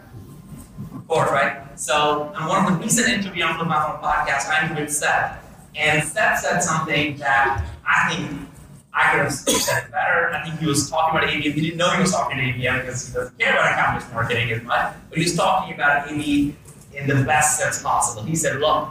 Course, 1.09 1.31
right? 1.31 1.57
So 1.73 2.31
on 2.35 2.47
one 2.47 2.71
of 2.71 2.79
the 2.79 2.85
recent 2.85 3.09
interview 3.09 3.43
on 3.43 3.55
Flip 3.55 3.67
My 3.67 3.77
podcast, 3.77 4.47
I 4.47 4.65
interviewed 4.65 4.91
Seth. 4.91 5.43
And 5.75 6.03
Seth 6.03 6.39
said 6.39 6.59
something 6.59 7.17
that 7.17 7.65
I 7.83 8.13
think 8.13 8.47
I 8.93 9.11
could 9.11 9.21
have 9.21 9.33
said 9.33 9.89
better. 9.91 10.29
I 10.31 10.43
think 10.43 10.59
he 10.59 10.67
was 10.67 10.87
talking 10.87 11.17
about 11.17 11.27
ABM. 11.27 11.53
He 11.53 11.61
didn't 11.61 11.77
know 11.77 11.89
he 11.89 12.01
was 12.01 12.11
talking 12.11 12.37
to 12.37 12.43
ABM 12.43 12.81
because 12.81 13.07
he 13.07 13.13
doesn't 13.15 13.39
care 13.39 13.53
about 13.53 13.71
account-based 13.71 14.13
marketing 14.13 14.51
as 14.51 14.61
much. 14.61 14.93
But 15.09 15.17
he 15.17 15.23
was 15.23 15.35
talking 15.35 15.73
about 15.73 16.07
ABM 16.07 16.53
in 16.93 17.07
the 17.07 17.23
best 17.23 17.59
sense 17.59 17.81
possible. 17.81 18.21
He 18.21 18.35
said, 18.35 18.59
look, 18.59 18.89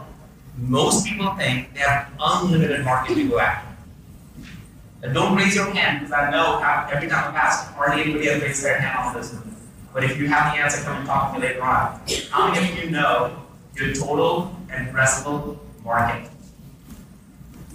most 0.57 1.05
people 1.05 1.33
think 1.35 1.73
they 1.73 1.79
have 1.79 2.11
unlimited 2.19 2.83
market 2.83 3.15
to 3.15 3.29
go 3.29 3.39
after. 3.39 3.65
And 5.03 5.13
don't 5.13 5.37
raise 5.37 5.55
your 5.55 5.71
hand 5.71 6.01
because 6.01 6.11
I 6.11 6.31
know 6.31 6.59
how, 6.59 6.89
every 6.91 7.07
time 7.07 7.29
I 7.29 7.39
pass, 7.39 7.65
hardly 7.67 8.03
anybody 8.03 8.27
has 8.27 8.41
raised 8.41 8.61
their 8.61 8.77
hand 8.77 9.07
on 9.07 9.13
this 9.15 9.31
one. 9.33 9.55
But 9.93 10.03
if 10.03 10.17
you 10.17 10.27
have 10.27 10.53
the 10.53 10.61
answer, 10.61 10.83
come 10.83 10.97
and 10.97 11.05
talk 11.05 11.33
to 11.33 11.39
me 11.39 11.47
later 11.47 11.63
on. 11.63 12.01
How 12.29 12.51
many 12.51 12.71
of 12.71 12.83
you 12.83 12.89
know 12.91 13.35
your 13.75 13.93
total 13.93 14.55
and 14.71 14.87
addressable 14.87 15.57
market? 15.83 16.29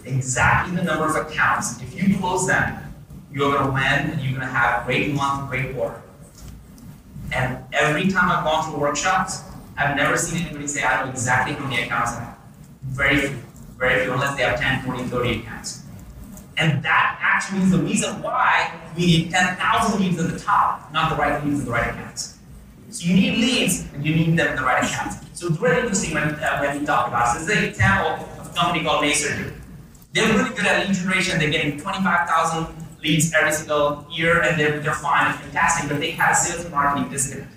Exactly 0.04 0.76
the 0.76 0.84
number 0.84 1.06
of 1.06 1.16
accounts. 1.26 1.80
If 1.82 1.94
you 1.94 2.16
close 2.18 2.46
them, 2.46 2.94
you're 3.32 3.50
going 3.50 3.64
to 3.64 3.72
win 3.72 4.12
and 4.12 4.20
you're 4.20 4.38
going 4.38 4.46
to 4.46 4.54
have 4.54 4.82
a 4.82 4.84
great 4.86 5.12
month, 5.12 5.50
great 5.50 5.74
quarter. 5.74 6.00
And 7.32 7.58
every 7.72 8.08
time 8.08 8.30
I've 8.30 8.44
gone 8.44 8.70
through 8.70 8.80
workshops, 8.80 9.42
I've 9.76 9.96
never 9.96 10.16
seen 10.16 10.46
anybody 10.46 10.68
say, 10.68 10.84
I 10.84 11.04
know 11.04 11.10
exactly 11.10 11.54
how 11.54 11.66
many 11.66 11.82
accounts 11.82 12.12
I 12.12 12.20
have. 12.20 12.38
Very 12.84 13.18
few. 13.18 13.38
Very 13.76 14.04
few, 14.04 14.12
unless 14.12 14.36
they 14.36 14.44
have 14.44 14.60
10, 14.60 14.84
20, 14.84 15.04
30 15.04 15.40
accounts. 15.40 15.83
And 16.56 16.82
that 16.82 17.18
actually 17.20 17.62
is 17.62 17.70
the 17.70 17.78
reason 17.78 18.22
why 18.22 18.72
we 18.96 19.06
need 19.06 19.30
10,000 19.30 20.00
leads 20.00 20.20
at 20.20 20.30
the 20.30 20.38
top, 20.38 20.92
not 20.92 21.10
the 21.10 21.16
right 21.16 21.44
leads 21.44 21.60
in 21.60 21.66
the 21.66 21.70
right 21.72 21.88
accounts. 21.90 22.38
So 22.90 23.08
you 23.08 23.14
need 23.14 23.38
leads, 23.38 23.92
and 23.92 24.06
you 24.06 24.14
need 24.14 24.38
them 24.38 24.48
in 24.48 24.56
the 24.56 24.62
right 24.62 24.84
accounts. 24.84 25.16
So 25.32 25.48
it's 25.48 25.58
really 25.58 25.78
interesting 25.78 26.14
when, 26.14 26.34
uh, 26.34 26.58
when 26.60 26.78
we 26.78 26.86
talk 26.86 27.08
about 27.08 27.34
this. 27.34 27.46
This 27.46 27.56
is 27.56 27.62
an 27.62 27.68
example 27.70 28.24
of 28.40 28.50
a 28.50 28.54
company 28.54 28.84
called 28.84 29.02
Macergy. 29.02 29.52
They're 30.12 30.32
really 30.32 30.54
good 30.54 30.66
at 30.66 30.86
lead 30.86 30.94
generation. 30.94 31.40
They're 31.40 31.50
getting 31.50 31.80
25,000 31.80 32.68
leads 33.02 33.34
every 33.34 33.52
single 33.52 34.06
year, 34.12 34.42
and 34.42 34.58
they're, 34.58 34.78
they're 34.78 34.94
fine, 34.94 35.32
it's 35.32 35.40
fantastic, 35.42 35.90
but 35.90 36.00
they 36.00 36.12
had 36.12 36.32
a 36.32 36.34
sales 36.34 36.70
marketing 36.70 37.10
disconnect. 37.10 37.50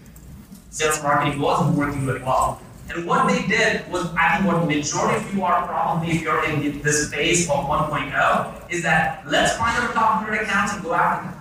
Sales 0.72 1.02
marketing 1.02 1.40
wasn't 1.40 1.76
working 1.76 2.06
really 2.06 2.22
well. 2.22 2.62
And 2.90 3.06
what 3.06 3.28
they 3.28 3.46
did 3.48 3.90
was, 3.92 4.14
I 4.16 4.38
think 4.38 4.52
what 4.52 4.66
majority 4.66 5.18
of 5.18 5.34
you 5.34 5.44
are 5.44 5.68
probably, 5.68 6.12
if 6.12 6.22
you're 6.22 6.44
in 6.46 6.82
this 6.82 7.12
phase 7.14 7.50
of 7.50 7.66
1.0, 7.66 8.72
is 8.72 8.84
that 8.84 9.28
let's 9.28 9.58
find 9.58 9.78
our 9.84 9.92
top 9.94 10.22
100 10.22 10.44
accounts 10.44 10.74
and 10.74 10.84
go 10.84 10.94
after 10.94 11.32
them. 11.32 11.38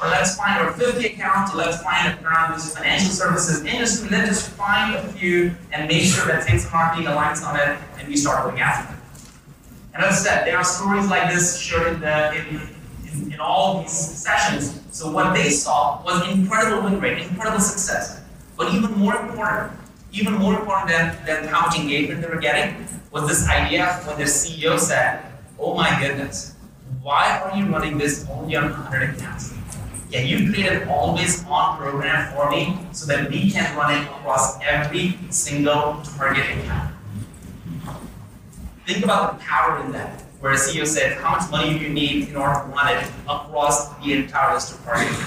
Or 0.00 0.06
let's 0.06 0.36
find 0.36 0.60
our 0.60 0.72
50 0.72 1.04
accounts, 1.04 1.52
or 1.52 1.56
let's 1.56 1.82
find 1.82 2.16
around 2.24 2.54
this 2.54 2.76
financial 2.76 3.10
services 3.10 3.64
industry, 3.64 4.08
let's 4.10 4.28
just 4.28 4.50
find 4.50 4.94
a 4.94 5.02
few 5.14 5.56
and 5.72 5.88
make 5.88 6.04
sure 6.04 6.26
that 6.26 6.48
and 6.48 6.64
marketing 6.70 7.06
aligns 7.06 7.44
on 7.44 7.56
it, 7.56 7.76
and 7.98 8.06
we 8.06 8.16
start 8.16 8.44
going 8.44 8.60
after 8.60 8.92
them. 8.92 9.02
And 9.94 10.04
as 10.04 10.20
I 10.20 10.28
said, 10.28 10.46
there 10.46 10.56
are 10.56 10.64
stories 10.64 11.08
like 11.08 11.28
this 11.32 11.58
shared 11.58 11.94
in, 11.94 12.00
the, 12.00 12.34
in, 12.36 12.60
in, 13.10 13.32
in 13.32 13.40
all 13.40 13.82
these 13.82 13.90
sessions. 13.90 14.80
So 14.92 15.10
what 15.10 15.34
they 15.34 15.50
saw 15.50 16.04
was 16.04 16.28
incredible 16.28 16.84
win 16.84 17.00
rate, 17.00 17.18
incredible 17.18 17.60
success. 17.60 18.22
But 18.56 18.72
even 18.72 18.92
more 18.92 19.16
important, 19.16 19.72
even 20.12 20.34
more 20.34 20.58
important 20.58 20.88
than, 20.90 21.26
than 21.26 21.48
how 21.48 21.66
much 21.66 21.78
engagement 21.78 22.22
they 22.22 22.28
were 22.28 22.40
getting 22.40 22.86
was 23.10 23.28
this 23.28 23.48
idea 23.48 23.86
when 24.04 24.16
their 24.16 24.26
CEO 24.26 24.78
said, 24.78 25.24
Oh 25.58 25.74
my 25.74 25.98
goodness, 26.00 26.54
why 27.02 27.40
are 27.40 27.56
you 27.56 27.66
running 27.66 27.98
this 27.98 28.26
only 28.30 28.56
on 28.56 28.70
100 28.70 29.16
accounts? 29.16 29.54
Yeah, 30.10 30.20
you 30.20 30.50
created 30.50 30.82
an 30.82 30.88
always 30.88 31.44
on 31.46 31.76
program 31.76 32.34
for 32.34 32.50
me 32.50 32.78
so 32.92 33.06
that 33.06 33.30
we 33.30 33.50
can 33.50 33.76
run 33.76 33.94
it 33.94 34.04
across 34.04 34.58
every 34.62 35.18
single 35.30 36.00
target 36.16 36.44
account? 36.58 36.94
Think 38.86 39.04
about 39.04 39.38
the 39.38 39.44
power 39.44 39.84
in 39.84 39.92
that, 39.92 40.22
where 40.40 40.52
a 40.52 40.56
CEO 40.56 40.86
said, 40.86 41.18
How 41.18 41.36
much 41.36 41.50
money 41.50 41.78
do 41.78 41.84
you 41.84 41.90
need 41.90 42.28
in 42.28 42.36
order 42.36 42.60
to 42.60 42.66
run 42.68 42.96
it 42.96 43.04
across 43.28 43.94
the 43.98 44.14
entire 44.14 44.54
list 44.54 44.72
of 44.72 44.82
targets? 44.84 45.18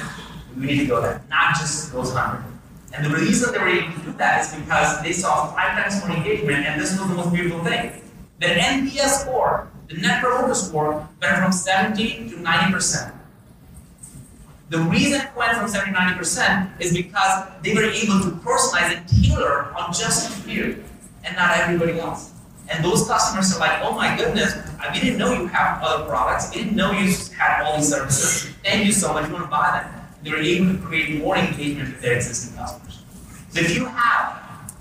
We 0.58 0.66
need 0.66 0.80
to 0.80 0.86
go 0.88 1.02
there, 1.02 1.22
not 1.30 1.56
just 1.56 1.92
those 1.92 2.12
100. 2.12 2.51
And 2.94 3.06
the 3.06 3.10
reason 3.10 3.54
they 3.54 3.60
were 3.60 3.68
able 3.68 3.94
to 3.94 4.00
do 4.00 4.14
that 4.14 4.42
is 4.42 4.60
because 4.60 5.02
they 5.02 5.14
saw 5.14 5.54
five 5.54 5.78
times 5.78 6.06
more 6.06 6.16
engagement, 6.16 6.66
and 6.66 6.80
this 6.80 6.98
was 7.00 7.08
the 7.08 7.16
most 7.16 7.34
beautiful 7.34 7.64
thing. 7.64 7.92
The 8.40 8.48
NPS 8.48 9.22
score, 9.22 9.72
the 9.88 9.96
Net 9.96 10.22
Promoter 10.22 10.56
Score, 10.56 11.08
went 11.22 11.38
from 11.38 11.52
70 11.52 12.30
to 12.30 12.36
90%. 12.38 13.14
The 14.70 14.80
reason 14.80 15.22
it 15.22 15.36
went 15.36 15.58
from 15.58 15.68
70 15.68 15.94
to 15.94 16.00
90% 16.00 16.82
is 16.82 16.94
because 16.94 17.48
they 17.62 17.74
were 17.74 17.84
able 17.84 18.20
to 18.22 18.32
personalize 18.44 18.98
and 18.98 19.08
tailor 19.08 19.74
on 19.78 19.94
just 19.94 20.30
a 20.30 20.32
few, 20.44 20.84
and 21.24 21.36
not 21.36 21.58
everybody 21.58 22.00
else. 22.00 22.34
And 22.70 22.84
those 22.84 23.08
customers 23.08 23.54
are 23.56 23.60
like, 23.60 23.80
oh 23.84 23.96
my 23.96 24.18
goodness, 24.18 24.54
we 24.94 25.00
didn't 25.00 25.18
know 25.18 25.34
you 25.34 25.48
have 25.48 25.82
other 25.82 26.06
products. 26.06 26.54
We 26.54 26.64
didn't 26.64 26.76
know 26.76 26.92
you 26.92 27.14
had 27.38 27.64
all 27.64 27.78
these 27.78 27.90
services. 27.90 28.54
Thank 28.64 28.86
you 28.86 28.92
so 28.92 29.14
much. 29.14 29.28
We 29.28 29.34
want 29.34 29.46
to 29.46 29.52
buy 29.52 29.82
them 29.82 30.01
they're 30.24 30.42
able 30.42 30.74
to 30.74 30.80
create 30.80 31.20
more 31.20 31.36
engagement 31.38 31.90
with 31.90 32.02
their 32.02 32.16
existing 32.16 32.58
customers. 32.58 33.04
So 33.50 33.62
if 33.62 33.76
you 33.76 33.86
have 33.86 34.72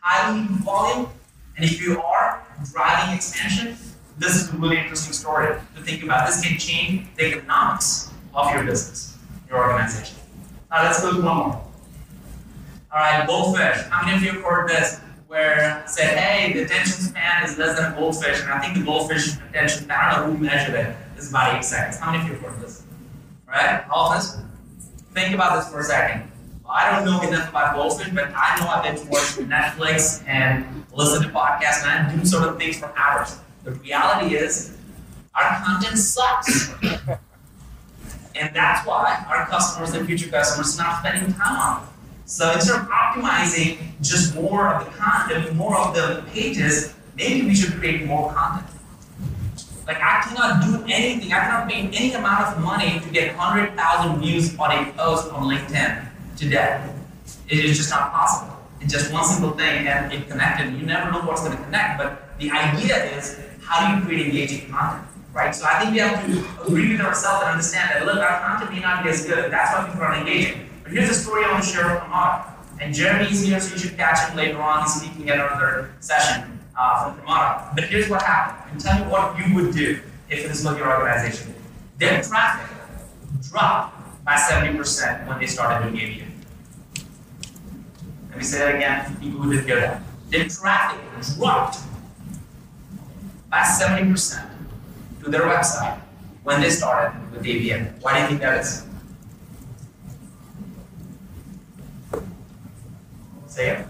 high 0.00 0.32
lead 0.32 0.48
volume, 0.48 1.08
and 1.56 1.64
if 1.64 1.80
you 1.80 2.00
are 2.00 2.44
driving 2.72 3.14
expansion, 3.14 3.76
this 4.18 4.36
is 4.36 4.52
a 4.52 4.56
really 4.56 4.78
interesting 4.78 5.12
story 5.12 5.58
to 5.76 5.82
think 5.82 6.02
about. 6.02 6.26
This 6.26 6.42
can 6.42 6.58
change 6.58 7.06
the 7.16 7.26
economics 7.26 8.10
of 8.34 8.52
your 8.52 8.64
business, 8.64 9.16
your 9.48 9.58
organization. 9.58 10.16
Now 10.70 10.84
let's 10.84 11.00
go 11.00 11.12
to 11.12 11.22
one 11.22 11.36
more. 11.36 11.46
All 11.46 12.98
right, 12.98 13.26
goldfish. 13.26 13.82
How 13.88 14.04
many 14.04 14.16
of 14.16 14.22
you 14.22 14.32
have 14.32 14.42
heard 14.42 14.68
this? 14.68 15.00
Where 15.26 15.82
said, 15.86 16.18
hey, 16.18 16.52
the 16.52 16.64
attention 16.64 16.92
span 16.92 17.44
is 17.44 17.56
less 17.56 17.78
than 17.78 17.90
a 17.90 17.96
goldfish, 17.96 18.42
and 18.42 18.52
I 18.52 18.60
think 18.60 18.76
the 18.76 18.84
goldfish 18.84 19.34
attention 19.48 19.84
span, 19.84 19.98
I 19.98 20.16
don't 20.16 20.28
know 20.28 20.36
who 20.36 20.44
measured 20.44 20.74
it, 20.74 20.94
is 21.16 21.30
about 21.30 21.56
eight 21.56 21.64
seconds. 21.64 21.98
How 21.98 22.12
many 22.12 22.22
of 22.22 22.28
you 22.28 22.34
have 22.34 22.52
heard 22.52 22.60
this? 22.60 22.82
All 23.48 23.54
right, 23.54 23.82
all 23.90 24.10
of 24.10 24.18
us? 24.18 24.36
Think 25.14 25.34
about 25.34 25.56
this 25.56 25.70
for 25.70 25.80
a 25.80 25.84
second. 25.84 26.30
I 26.68 26.90
don't 26.90 27.04
know 27.04 27.20
enough 27.20 27.50
about 27.50 27.74
goldfish, 27.74 28.08
but 28.14 28.30
I 28.34 28.58
know 28.58 28.66
I've 28.68 28.82
been 28.82 28.96
to 28.96 29.10
watch 29.10 29.36
Netflix 29.36 30.26
and 30.26 30.86
listen 30.94 31.22
to 31.22 31.28
podcasts 31.28 31.84
and 31.84 32.08
I 32.08 32.16
do 32.16 32.24
sort 32.24 32.48
of 32.48 32.58
things 32.58 32.78
for 32.78 32.90
hours. 32.96 33.38
The 33.64 33.72
reality 33.72 34.36
is, 34.36 34.76
our 35.34 35.62
content 35.64 35.98
sucks. 35.98 36.72
and 38.34 38.54
that's 38.54 38.86
why 38.86 39.24
our 39.28 39.46
customers 39.46 39.92
and 39.94 40.06
future 40.06 40.30
customers 40.30 40.78
are 40.78 40.84
not 40.84 41.00
spending 41.00 41.34
time 41.34 41.56
on 41.56 41.82
it. 41.82 41.88
So 42.24 42.50
instead 42.52 42.80
of 42.80 42.88
optimizing 42.88 43.78
just 44.00 44.34
more 44.34 44.68
of 44.68 44.86
the 44.86 44.90
content, 44.92 45.54
more 45.54 45.76
of 45.76 45.94
the 45.94 46.24
pages, 46.32 46.94
maybe 47.16 47.46
we 47.46 47.54
should 47.54 47.74
create 47.74 48.06
more 48.06 48.32
content. 48.32 48.71
Like 49.92 50.02
I 50.02 50.22
cannot 50.24 50.64
do 50.64 50.84
anything. 50.90 51.30
I 51.34 51.40
cannot 51.40 51.68
pay 51.68 51.84
any 51.84 52.14
amount 52.14 52.40
of 52.46 52.62
money 52.62 52.98
to 52.98 53.08
get 53.10 53.36
100,000 53.36 54.20
views 54.20 54.56
on 54.58 54.70
a 54.72 54.90
post 54.92 55.30
on 55.32 55.52
LinkedIn 55.52 56.08
today. 56.34 56.80
It 57.46 57.62
is 57.62 57.76
just 57.76 57.90
not 57.90 58.10
possible. 58.10 58.56
It's 58.80 58.90
just 58.90 59.12
one 59.12 59.24
simple 59.24 59.50
thing 59.50 59.86
and 59.86 60.10
it 60.10 60.30
connected. 60.30 60.72
You 60.80 60.86
never 60.86 61.12
know 61.12 61.20
what's 61.20 61.42
going 61.42 61.58
to 61.58 61.62
connect, 61.64 61.98
but 61.98 62.38
the 62.38 62.50
idea 62.50 63.04
is 63.16 63.38
how 63.60 63.84
do 63.84 64.00
you 64.00 64.06
create 64.06 64.26
engaging 64.28 64.70
content, 64.70 65.06
right? 65.34 65.54
So 65.54 65.66
I 65.66 65.78
think 65.78 65.92
we 65.92 65.98
have 65.98 66.24
to 66.24 66.62
agree 66.66 66.92
with 66.92 67.02
ourselves 67.02 67.42
and 67.42 67.50
understand 67.50 67.90
that 67.92 68.06
look, 68.06 68.16
our 68.16 68.40
content 68.40 68.72
may 68.72 68.80
not 68.80 69.04
be 69.04 69.10
as 69.10 69.26
good. 69.26 69.52
That's 69.52 69.76
why 69.76 69.86
people 69.88 70.00
are 70.04 70.14
engaging. 70.14 70.70
But 70.84 70.92
here's 70.92 71.10
a 71.10 71.14
story 71.14 71.44
I 71.44 71.52
want 71.52 71.64
to 71.64 71.68
share 71.68 72.00
from 72.00 72.08
Mark. 72.08 72.48
And 72.80 72.94
Jeremy's 72.94 73.44
here, 73.44 73.60
so 73.60 73.74
you 73.74 73.78
should 73.78 73.96
catch 73.98 74.30
him 74.30 74.38
later 74.38 74.60
on. 74.60 74.84
He's 74.84 75.02
speaking 75.02 75.28
at 75.28 75.38
another 75.38 75.92
session 76.00 76.51
uh, 76.76 77.04
from 77.12 77.24
Pramata. 77.24 77.74
But 77.74 77.84
here's 77.84 78.08
what 78.08 78.22
happened. 78.22 78.72
And 78.72 78.80
tell 78.80 79.04
me 79.04 79.10
what 79.10 79.38
you 79.38 79.54
would 79.54 79.74
do 79.74 80.00
if 80.28 80.48
this 80.48 80.64
was 80.64 80.76
your 80.76 80.90
organization. 80.90 81.54
Their 81.98 82.22
traffic 82.22 82.76
dropped 83.50 84.24
by 84.24 84.34
70% 84.34 85.26
when 85.26 85.38
they 85.38 85.46
started 85.46 85.90
doing 85.90 86.00
ABM. 86.00 86.28
Let 88.30 88.38
me 88.38 88.44
say 88.44 88.58
that 88.58 88.74
again 88.76 89.04
for 89.04 89.20
people 89.20 89.40
who 89.40 89.52
didn't 89.52 89.66
hear 89.66 89.80
that. 89.80 90.02
Their 90.30 90.48
traffic 90.48 91.00
dropped 91.36 91.78
by 93.50 93.60
70% 93.60 94.48
to 95.22 95.30
their 95.30 95.42
website 95.42 96.00
when 96.42 96.60
they 96.60 96.70
started 96.70 97.20
with 97.32 97.42
ABM. 97.42 98.00
Why 98.00 98.14
do 98.14 98.20
you 98.22 98.26
think 98.28 98.40
that 98.40 98.60
is? 98.60 98.86
Say 103.46 103.68
it. 103.70 103.86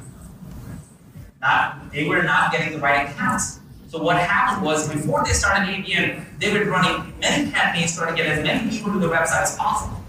Not 1.43 1.91
they 1.93 2.07
were 2.07 2.23
not 2.23 2.53
getting 2.53 2.73
the 2.73 2.79
right 2.79 3.11
accounts. 3.11 3.61
So 3.89 4.03
what 4.03 4.17
happened 4.17 4.65
was 4.65 4.89
before 4.89 5.23
they 5.25 5.33
started 5.33 5.69
ABM, 5.69 6.25
they 6.39 6.51
were 6.51 6.65
running 6.65 7.13
many 7.21 7.51
campaigns 7.51 7.95
trying 7.95 8.17
to 8.17 8.23
get 8.23 8.39
as 8.39 8.43
many 8.43 8.71
people 8.71 8.93
to 8.93 8.99
the 8.99 9.09
website 9.09 9.43
as 9.43 9.57
possible. 9.57 10.01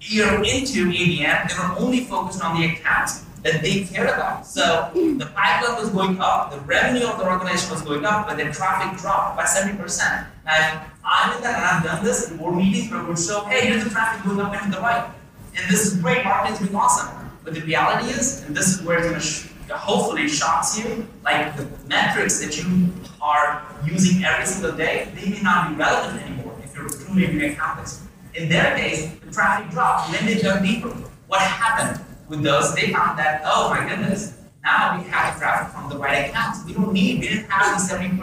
Year 0.00 0.34
into 0.44 0.86
ABM, 0.86 1.48
they 1.48 1.54
were 1.58 1.74
only 1.78 2.04
focused 2.04 2.40
on 2.44 2.60
the 2.60 2.66
accounts 2.66 3.24
that 3.42 3.62
they 3.62 3.84
cared 3.84 4.08
about. 4.08 4.46
So 4.46 4.90
the 4.94 5.26
pipeline 5.34 5.80
was 5.80 5.90
going 5.90 6.20
up, 6.20 6.52
the 6.52 6.60
revenue 6.60 7.06
of 7.06 7.18
the 7.18 7.26
organization 7.26 7.72
was 7.72 7.82
going 7.82 8.04
up, 8.04 8.28
but 8.28 8.36
the 8.36 8.44
traffic 8.52 9.00
dropped 9.00 9.36
by 9.36 9.44
70%. 9.44 10.26
Now, 10.44 10.86
I'm 11.04 11.36
in 11.36 11.42
that 11.42 11.56
and 11.56 11.64
I've 11.64 11.82
done 11.84 12.04
this 12.04 12.30
in 12.30 12.36
board 12.36 12.56
meetings 12.56 12.90
where 12.90 13.02
we 13.02 13.16
show, 13.16 13.44
hey, 13.46 13.66
here's 13.66 13.84
the 13.84 13.90
traffic 13.90 14.24
going 14.24 14.40
up 14.40 14.52
and 14.52 14.72
to 14.72 14.78
the 14.78 14.82
right. 14.82 15.10
And 15.56 15.70
this 15.70 15.86
is 15.86 16.00
great, 16.00 16.24
marketing's 16.24 16.66
been 16.66 16.76
awesome. 16.76 17.08
But 17.42 17.54
the 17.54 17.62
reality 17.62 18.10
is, 18.10 18.44
and 18.44 18.56
this 18.56 18.68
is 18.68 18.82
where 18.82 18.98
it's 18.98 19.08
going 19.08 19.20
to 19.20 19.57
hopefully 19.76 20.28
shocks 20.28 20.78
you, 20.78 21.06
like 21.24 21.56
the 21.56 21.68
metrics 21.86 22.40
that 22.40 22.56
you 22.56 22.92
are 23.20 23.62
using 23.84 24.24
every 24.24 24.46
single 24.46 24.72
day, 24.72 25.10
they 25.14 25.30
may 25.30 25.42
not 25.42 25.70
be 25.70 25.76
relevant 25.76 26.22
anymore 26.22 26.54
if 26.64 26.74
you're 26.74 26.88
truly 26.88 27.26
doing 27.26 27.52
account 27.52 27.88
In 28.34 28.48
their 28.48 28.76
case, 28.76 29.12
the 29.24 29.30
traffic 29.30 29.70
dropped, 29.70 30.08
and 30.08 30.14
then 30.16 30.26
they 30.26 30.40
dug 30.40 30.62
deeper. 30.62 30.90
What 31.26 31.40
happened? 31.40 32.04
with 32.28 32.42
those, 32.42 32.74
they 32.74 32.92
found 32.92 33.18
that, 33.18 33.42
oh 33.44 33.70
my 33.70 33.88
goodness, 33.88 34.34
now 34.62 34.98
we 34.98 35.08
have 35.08 35.38
traffic 35.38 35.72
from 35.74 35.88
the 35.88 35.96
right 35.96 36.28
accounts. 36.28 36.64
We 36.64 36.74
don't 36.74 36.92
need, 36.92 37.20
we 37.20 37.28
didn't 37.28 37.50
have 37.50 37.78
the 37.78 37.94
70% 37.94 38.18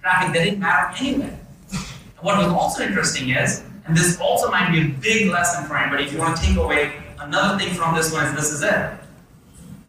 traffic 0.00 0.34
that 0.34 0.44
didn't 0.44 0.60
matter 0.60 0.96
anyway. 0.98 1.36
And 1.70 2.20
what 2.20 2.38
was 2.38 2.46
also 2.46 2.84
interesting 2.84 3.30
is, 3.30 3.64
and 3.86 3.96
this 3.96 4.20
also 4.20 4.50
might 4.50 4.70
be 4.70 4.80
a 4.80 4.88
big 5.00 5.30
lesson 5.30 5.64
for 5.66 5.76
anybody, 5.76 6.04
if 6.04 6.12
you 6.12 6.18
want 6.18 6.36
to 6.36 6.42
take 6.42 6.56
away 6.56 6.92
another 7.18 7.58
thing 7.58 7.74
from 7.74 7.94
this 7.94 8.12
one, 8.12 8.26
is 8.26 8.34
this 8.34 8.52
is 8.52 8.62
it. 8.62 8.92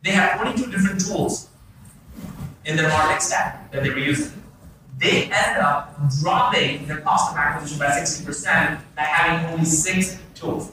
They 0.03 0.11
have 0.11 0.39
22 0.39 0.71
different 0.71 1.05
tools 1.05 1.49
in 2.65 2.75
their 2.75 2.89
marketing 2.89 3.21
stack 3.21 3.71
that 3.71 3.83
they 3.83 3.89
were 3.89 3.99
using. 3.99 4.41
They 4.97 5.23
ended 5.23 5.63
up 5.63 5.95
dropping 6.21 6.87
their 6.87 7.01
cost 7.01 7.31
of 7.31 7.37
acquisition 7.37 7.79
by 7.79 7.87
60% 7.87 8.79
by 8.95 9.01
having 9.01 9.51
only 9.51 9.65
six 9.65 10.19
tools. 10.35 10.71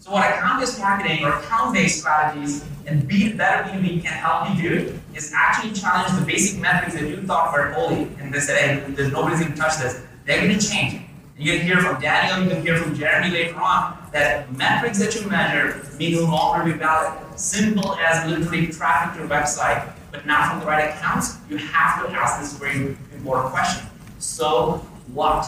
So 0.00 0.12
what 0.12 0.30
account-based 0.30 0.78
marketing 0.78 1.24
or 1.24 1.38
account-based 1.38 2.00
strategies 2.00 2.64
and 2.86 3.06
be 3.06 3.32
better 3.34 3.70
B2B 3.70 4.02
can 4.02 4.12
help 4.12 4.48
you 4.56 4.70
do 4.70 5.00
is 5.14 5.32
actually 5.36 5.72
challenge 5.72 6.18
the 6.18 6.24
basic 6.24 6.58
metrics 6.58 6.94
that 6.94 7.08
you 7.08 7.22
thought 7.26 7.52
were 7.52 7.72
holy 7.72 8.08
and 8.18 8.32
they 8.32 8.40
said, 8.40 8.56
hey, 8.58 8.92
there's 8.92 9.12
nobody's 9.12 9.40
gonna 9.40 9.56
touch 9.56 9.78
this. 9.78 10.02
They're 10.24 10.40
gonna 10.40 10.58
change. 10.58 11.07
You 11.38 11.52
can 11.52 11.64
hear 11.64 11.80
from 11.80 12.00
Daniel, 12.00 12.42
you 12.42 12.50
can 12.50 12.62
hear 12.62 12.76
from 12.76 12.96
Jeremy 12.96 13.30
later 13.30 13.60
on 13.60 13.96
that 14.12 14.52
metrics 14.56 14.98
that 14.98 15.14
you 15.14 15.28
measure 15.28 15.86
may 15.96 16.10
no 16.10 16.22
longer 16.22 16.72
be 16.72 16.76
valid. 16.76 17.16
Simple 17.38 17.94
as 17.94 18.28
literally 18.28 18.66
traffic 18.66 19.14
to 19.14 19.20
your 19.20 19.28
website, 19.28 19.92
but 20.10 20.26
not 20.26 20.50
from 20.50 20.60
the 20.60 20.66
right 20.66 20.90
accounts, 20.90 21.36
you 21.48 21.56
have 21.58 22.04
to 22.04 22.12
ask 22.12 22.40
this 22.40 22.58
very 22.58 22.96
important 23.14 23.52
question. 23.52 23.86
So 24.18 24.78
what? 25.14 25.46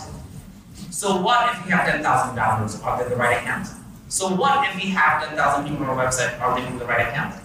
So 0.91 1.21
what 1.21 1.57
if 1.57 1.67
you 1.67 1.73
have 1.73 1.87
10,000 1.87 2.37
downloads? 2.37 2.85
Are 2.85 3.03
they 3.03 3.11
the 3.11 3.17
right 3.17 3.39
accounts? 3.39 3.75
So 4.07 4.33
what 4.33 4.69
if 4.69 4.77
we 4.77 4.91
have 4.91 5.27
10,000 5.27 5.69
people 5.69 5.87
on 5.87 5.99
our 5.99 6.07
website 6.07 6.41
are 6.41 6.57
they 6.57 6.65
from 6.67 6.79
the 6.79 6.85
right 6.85 7.09
accounts? 7.09 7.39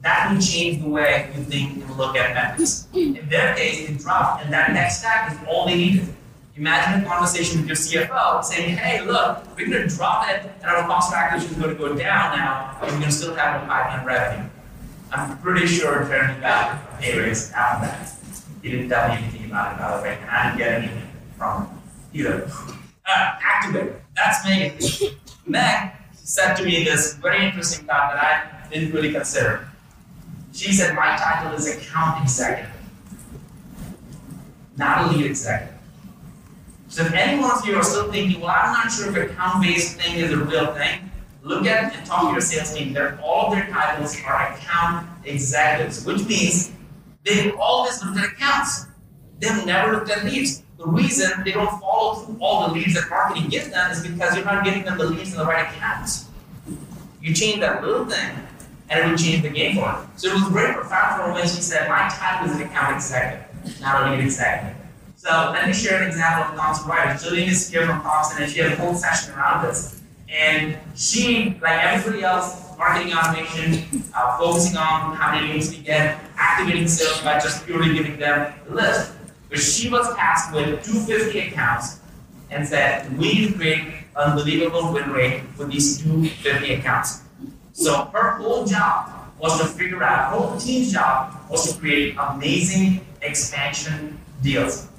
That 0.00 0.32
will 0.32 0.40
change 0.40 0.82
the 0.82 0.88
way 0.88 1.30
you 1.36 1.44
think 1.44 1.84
and 1.84 1.96
look 1.98 2.16
at 2.16 2.32
metrics. 2.32 2.88
In 2.94 3.28
their 3.28 3.54
case, 3.54 3.90
it 3.90 3.98
dropped, 3.98 4.42
and 4.42 4.52
that 4.54 4.72
next 4.72 5.00
stack 5.00 5.30
is 5.30 5.38
all 5.46 5.66
they 5.66 5.76
needed. 5.76 6.14
Imagine 6.56 7.04
a 7.04 7.08
conversation 7.08 7.60
with 7.60 7.68
your 7.68 8.06
CFO 8.06 8.42
saying, 8.42 8.76
hey, 8.76 9.04
look, 9.04 9.44
we're 9.56 9.68
going 9.68 9.88
to 9.88 9.96
drop 9.96 10.28
it, 10.28 10.50
and 10.60 10.64
our 10.64 10.82
cost 10.84 11.12
of 11.12 11.18
acquisition 11.18 11.54
is 11.54 11.62
going 11.62 11.76
to 11.76 11.80
go 11.80 11.94
down 11.94 12.36
now, 12.36 12.76
and 12.82 12.92
we're 12.92 12.98
going 12.98 13.02
to 13.02 13.12
still 13.12 13.34
have 13.34 13.62
a 13.62 13.66
pipeline 13.66 14.04
revenue. 14.04 14.48
I'm 15.12 15.38
pretty 15.38 15.66
sure 15.66 16.04
Jeremy 16.04 16.40
got 16.40 17.00
pay 17.00 17.18
raise 17.18 17.52
after 17.52 17.86
that. 17.86 18.12
He 18.62 18.70
didn't 18.70 18.88
tell 18.88 19.08
me 19.08 19.14
anything 19.14 19.46
about 19.46 19.74
it, 19.74 19.78
by 19.78 19.96
the 19.96 20.02
way, 20.02 20.18
and 20.20 20.30
I 20.30 20.44
didn't 20.44 20.58
get 20.58 20.72
anything 20.72 21.10
from 21.38 21.82
either. 22.12 22.50
Uh, 23.06 23.38
activate. 23.40 23.92
That's 24.14 24.44
Megan. 24.44 24.76
Meg 25.46 25.92
said 26.12 26.54
to 26.54 26.64
me 26.64 26.84
this 26.84 27.14
very 27.14 27.44
interesting 27.44 27.86
thought 27.86 28.12
that 28.12 28.22
I 28.22 28.68
didn't 28.68 28.92
really 28.92 29.12
consider. 29.12 29.68
She 30.52 30.72
said, 30.72 30.94
My 30.94 31.16
title 31.16 31.54
is 31.54 31.66
account 31.66 32.22
executive, 32.22 32.70
not 34.76 35.06
a 35.06 35.12
lead 35.12 35.26
executive. 35.26 35.79
So 36.90 37.04
if 37.04 37.12
any 37.14 37.40
one 37.40 37.52
of 37.52 37.64
you 37.64 37.76
are 37.76 37.84
still 37.84 38.10
thinking, 38.10 38.40
well, 38.40 38.50
I'm 38.50 38.72
not 38.72 38.90
sure 38.90 39.16
if 39.16 39.30
account-based 39.30 39.96
thing 39.96 40.16
is 40.16 40.32
a 40.32 40.38
real 40.38 40.74
thing, 40.74 41.08
look 41.44 41.64
at 41.64 41.94
and 41.94 42.04
talk 42.04 42.26
to 42.26 42.32
your 42.32 42.40
sales 42.40 42.74
team. 42.74 42.92
They're, 42.92 43.16
all 43.22 43.48
their 43.52 43.64
titles 43.68 44.16
are 44.26 44.52
account 44.52 45.08
executives, 45.24 46.04
which 46.04 46.26
means 46.26 46.72
they've 47.24 47.54
always 47.54 48.04
looked 48.04 48.18
at 48.18 48.32
accounts. 48.32 48.86
They've 49.38 49.64
never 49.64 49.92
looked 49.92 50.10
at 50.10 50.24
leads. 50.24 50.64
The 50.78 50.86
reason 50.86 51.30
they 51.44 51.52
don't 51.52 51.80
follow 51.80 52.24
through 52.24 52.38
all 52.40 52.66
the 52.66 52.74
leads 52.74 52.94
that 52.94 53.08
marketing 53.08 53.50
gives 53.50 53.70
them 53.70 53.92
is 53.92 54.04
because 54.04 54.34
you're 54.34 54.44
not 54.44 54.64
giving 54.64 54.82
them 54.82 54.98
the 54.98 55.04
leads 55.04 55.30
in 55.30 55.38
the 55.38 55.44
right 55.44 55.72
accounts. 55.72 56.26
You 57.22 57.32
change 57.32 57.60
that 57.60 57.84
little 57.84 58.04
thing, 58.04 58.36
and 58.88 58.98
it 58.98 59.08
will 59.08 59.16
change 59.16 59.42
the 59.42 59.50
game 59.50 59.76
for 59.76 59.82
them. 59.82 60.10
So 60.16 60.30
it 60.30 60.34
was 60.34 60.48
very 60.48 60.74
profound 60.74 61.20
for 61.20 61.28
her 61.28 61.34
when 61.34 61.44
she 61.44 61.60
said, 61.62 61.88
My 61.88 62.08
title 62.08 62.50
is 62.50 62.56
an 62.56 62.66
account 62.66 62.96
executive, 62.96 63.80
not 63.80 64.08
a 64.08 64.10
lead 64.10 64.24
executive. 64.24 64.79
So 65.22 65.50
let 65.52 65.66
me 65.66 65.74
share 65.74 66.00
an 66.00 66.08
example 66.08 66.54
of 66.54 66.58
Thomson 66.58 66.90
Reuters. 66.90 67.22
Jillian 67.22 67.48
is 67.48 67.68
here 67.68 67.84
from 67.84 68.00
Thomson, 68.00 68.42
and 68.42 68.50
she 68.50 68.60
had 68.60 68.72
a 68.72 68.76
whole 68.76 68.94
session 68.94 69.34
around 69.34 69.66
this. 69.66 70.00
And 70.30 70.78
she, 70.96 71.58
like 71.60 71.84
everybody 71.84 72.24
else, 72.24 72.74
marketing 72.78 73.12
automation, 73.12 74.02
uh, 74.14 74.38
focusing 74.38 74.78
on 74.78 75.14
how 75.14 75.34
many 75.34 75.52
leads 75.52 75.68
we 75.68 75.82
get, 75.82 76.18
activating 76.36 76.88
sales 76.88 77.20
by 77.20 77.34
just 77.34 77.66
purely 77.66 77.92
giving 77.92 78.18
them 78.18 78.54
the 78.66 78.74
list. 78.74 79.12
But 79.50 79.58
she 79.58 79.90
was 79.90 80.08
tasked 80.16 80.54
with 80.54 80.82
250 80.86 81.38
accounts 81.48 82.00
and 82.50 82.66
said, 82.66 83.12
we 83.18 83.34
need 83.34 83.48
to 83.48 83.54
create 83.58 83.92
unbelievable 84.16 84.90
win 84.90 85.10
rate 85.10 85.42
with 85.58 85.70
these 85.70 85.98
250 86.02 86.72
accounts. 86.72 87.20
So 87.72 88.06
her 88.14 88.36
whole 88.38 88.64
job 88.64 89.10
was 89.38 89.60
to 89.60 89.66
figure 89.66 90.02
out, 90.02 90.32
her 90.32 90.38
whole 90.38 90.58
team's 90.58 90.90
job 90.90 91.38
was 91.50 91.70
to 91.70 91.78
create 91.78 92.16
amazing 92.18 93.04
expansion 93.20 94.18
deals. 94.42 94.89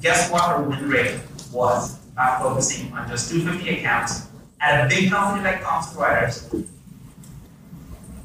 Guess 0.00 0.30
what 0.30 0.42
her 0.42 0.62
win 0.62 0.88
rate 0.88 1.20
was 1.52 1.96
by 2.14 2.38
focusing 2.40 2.92
on 2.92 3.08
just 3.08 3.30
250 3.30 3.80
accounts 3.80 4.28
at 4.60 4.84
a 4.84 4.88
big 4.88 5.10
company 5.10 5.42
like 5.42 5.62
Thomson 5.62 6.00
Reuters? 6.00 6.66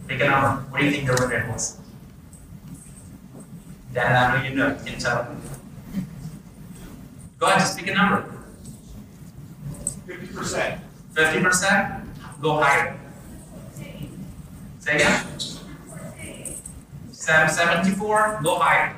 Pick 0.08 0.22
a 0.22 0.26
number. 0.26 0.62
What 0.70 0.80
do 0.80 0.86
you 0.86 0.92
think 0.92 1.08
their 1.08 1.16
win 1.20 1.30
rate 1.30 1.50
was? 1.50 1.80
Then 3.92 4.06
I 4.16 4.38
know 4.38 4.50
you 4.50 4.56
know, 4.56 4.70
you 4.70 4.92
can 4.92 5.00
tell. 5.00 5.36
Go 7.40 7.46
ahead, 7.48 7.60
just 7.60 7.78
pick 7.78 7.88
a 7.88 7.94
number. 7.94 8.30
Fifty 10.06 10.28
percent. 10.28 10.82
Fifty 11.14 11.42
percent? 11.42 12.06
Go 12.42 12.60
higher. 12.62 13.00
Say 14.80 14.96
again? 14.96 15.24
Seven 17.12 17.50
seventy-four? 17.50 18.42
Go 18.44 18.60
higher. 18.60 18.96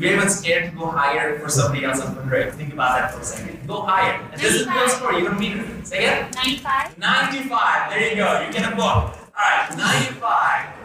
We're 0.00 0.14
even 0.14 0.30
scared 0.30 0.70
to 0.70 0.78
go 0.78 0.86
higher 0.86 1.38
for 1.38 1.50
somebody 1.50 1.84
else's 1.84 2.08
win 2.16 2.26
rate. 2.30 2.54
Think 2.54 2.72
about 2.72 2.96
that 2.96 3.12
for 3.12 3.20
a 3.20 3.24
second. 3.24 3.66
Go 3.66 3.82
higher. 3.82 4.18
And 4.32 4.40
this 4.40 4.54
is 4.54 4.66
a 4.66 4.88
story. 4.88 5.18
You're 5.18 5.28
gonna 5.28 5.38
meet 5.38 5.58
it. 5.58 5.86
Say 5.86 6.06
it. 6.06 6.34
95? 6.34 6.96
95. 6.96 7.90
There 7.90 8.08
you 8.08 8.16
go. 8.16 8.40
You 8.40 8.50
get 8.50 8.72
a 8.72 8.74
book. 8.74 9.14
Alright, 9.36 9.76
95 9.76 10.80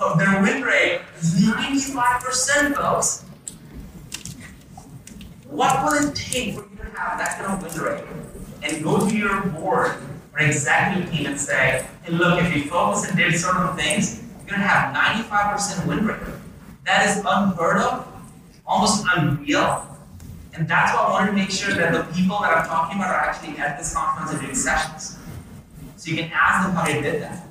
of 0.00 0.18
their 0.18 0.42
win 0.42 0.62
rate 0.62 1.02
is 1.20 1.40
95%, 1.40 2.74
folks. 2.74 3.24
What 5.46 5.84
will 5.84 6.08
it 6.08 6.16
take 6.16 6.54
for 6.54 6.62
you 6.62 6.76
to 6.78 6.98
have 6.98 7.16
that 7.18 7.38
kind 7.38 7.64
of 7.64 7.76
win 7.76 7.84
rate? 7.84 8.04
And 8.64 8.82
go 8.82 9.08
to 9.08 9.16
your 9.16 9.40
board 9.40 9.92
or 10.32 10.40
executive 10.40 11.12
team 11.12 11.26
and 11.26 11.38
say, 11.38 11.86
hey, 12.02 12.12
look, 12.12 12.42
if 12.42 12.56
you 12.56 12.64
focus 12.64 13.08
and 13.08 13.16
did 13.16 13.38
certain 13.38 13.76
things, 13.76 14.20
you're 14.40 14.56
going 14.56 14.60
to 14.62 14.66
have 14.66 14.92
95% 14.92 15.86
win 15.86 16.06
rate. 16.06 16.18
That 16.84 17.06
is 17.08 17.22
unheard 17.24 17.78
of, 17.82 18.17
almost 18.68 19.04
unreal. 19.16 19.84
And 20.54 20.68
that's 20.68 20.92
why 20.92 21.04
I 21.04 21.10
wanted 21.10 21.30
to 21.30 21.32
make 21.32 21.50
sure 21.50 21.74
that 21.74 21.92
the 21.92 22.14
people 22.14 22.38
that 22.40 22.56
I'm 22.56 22.66
talking 22.66 22.98
about 22.98 23.10
are 23.10 23.20
actually 23.20 23.56
at 23.58 23.78
this 23.78 23.94
conference 23.94 24.32
and 24.32 24.40
doing 24.40 24.54
sessions. 24.54 25.18
So 25.96 26.10
you 26.10 26.16
can 26.18 26.30
ask 26.32 26.66
them 26.66 26.76
how 26.76 26.84
they 26.84 27.00
did 27.00 27.22
that. 27.22 27.44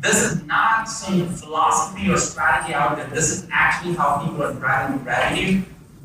This 0.00 0.22
is 0.22 0.42
not 0.44 0.88
some 0.88 1.28
philosophy 1.28 2.10
or 2.10 2.16
strategy 2.16 2.74
out 2.74 2.96
there. 2.96 3.06
This 3.08 3.30
is 3.30 3.48
actually 3.52 3.94
how 3.94 4.24
people 4.24 4.42
are 4.42 4.54
driving 4.54 5.04
revenue, 5.04 5.62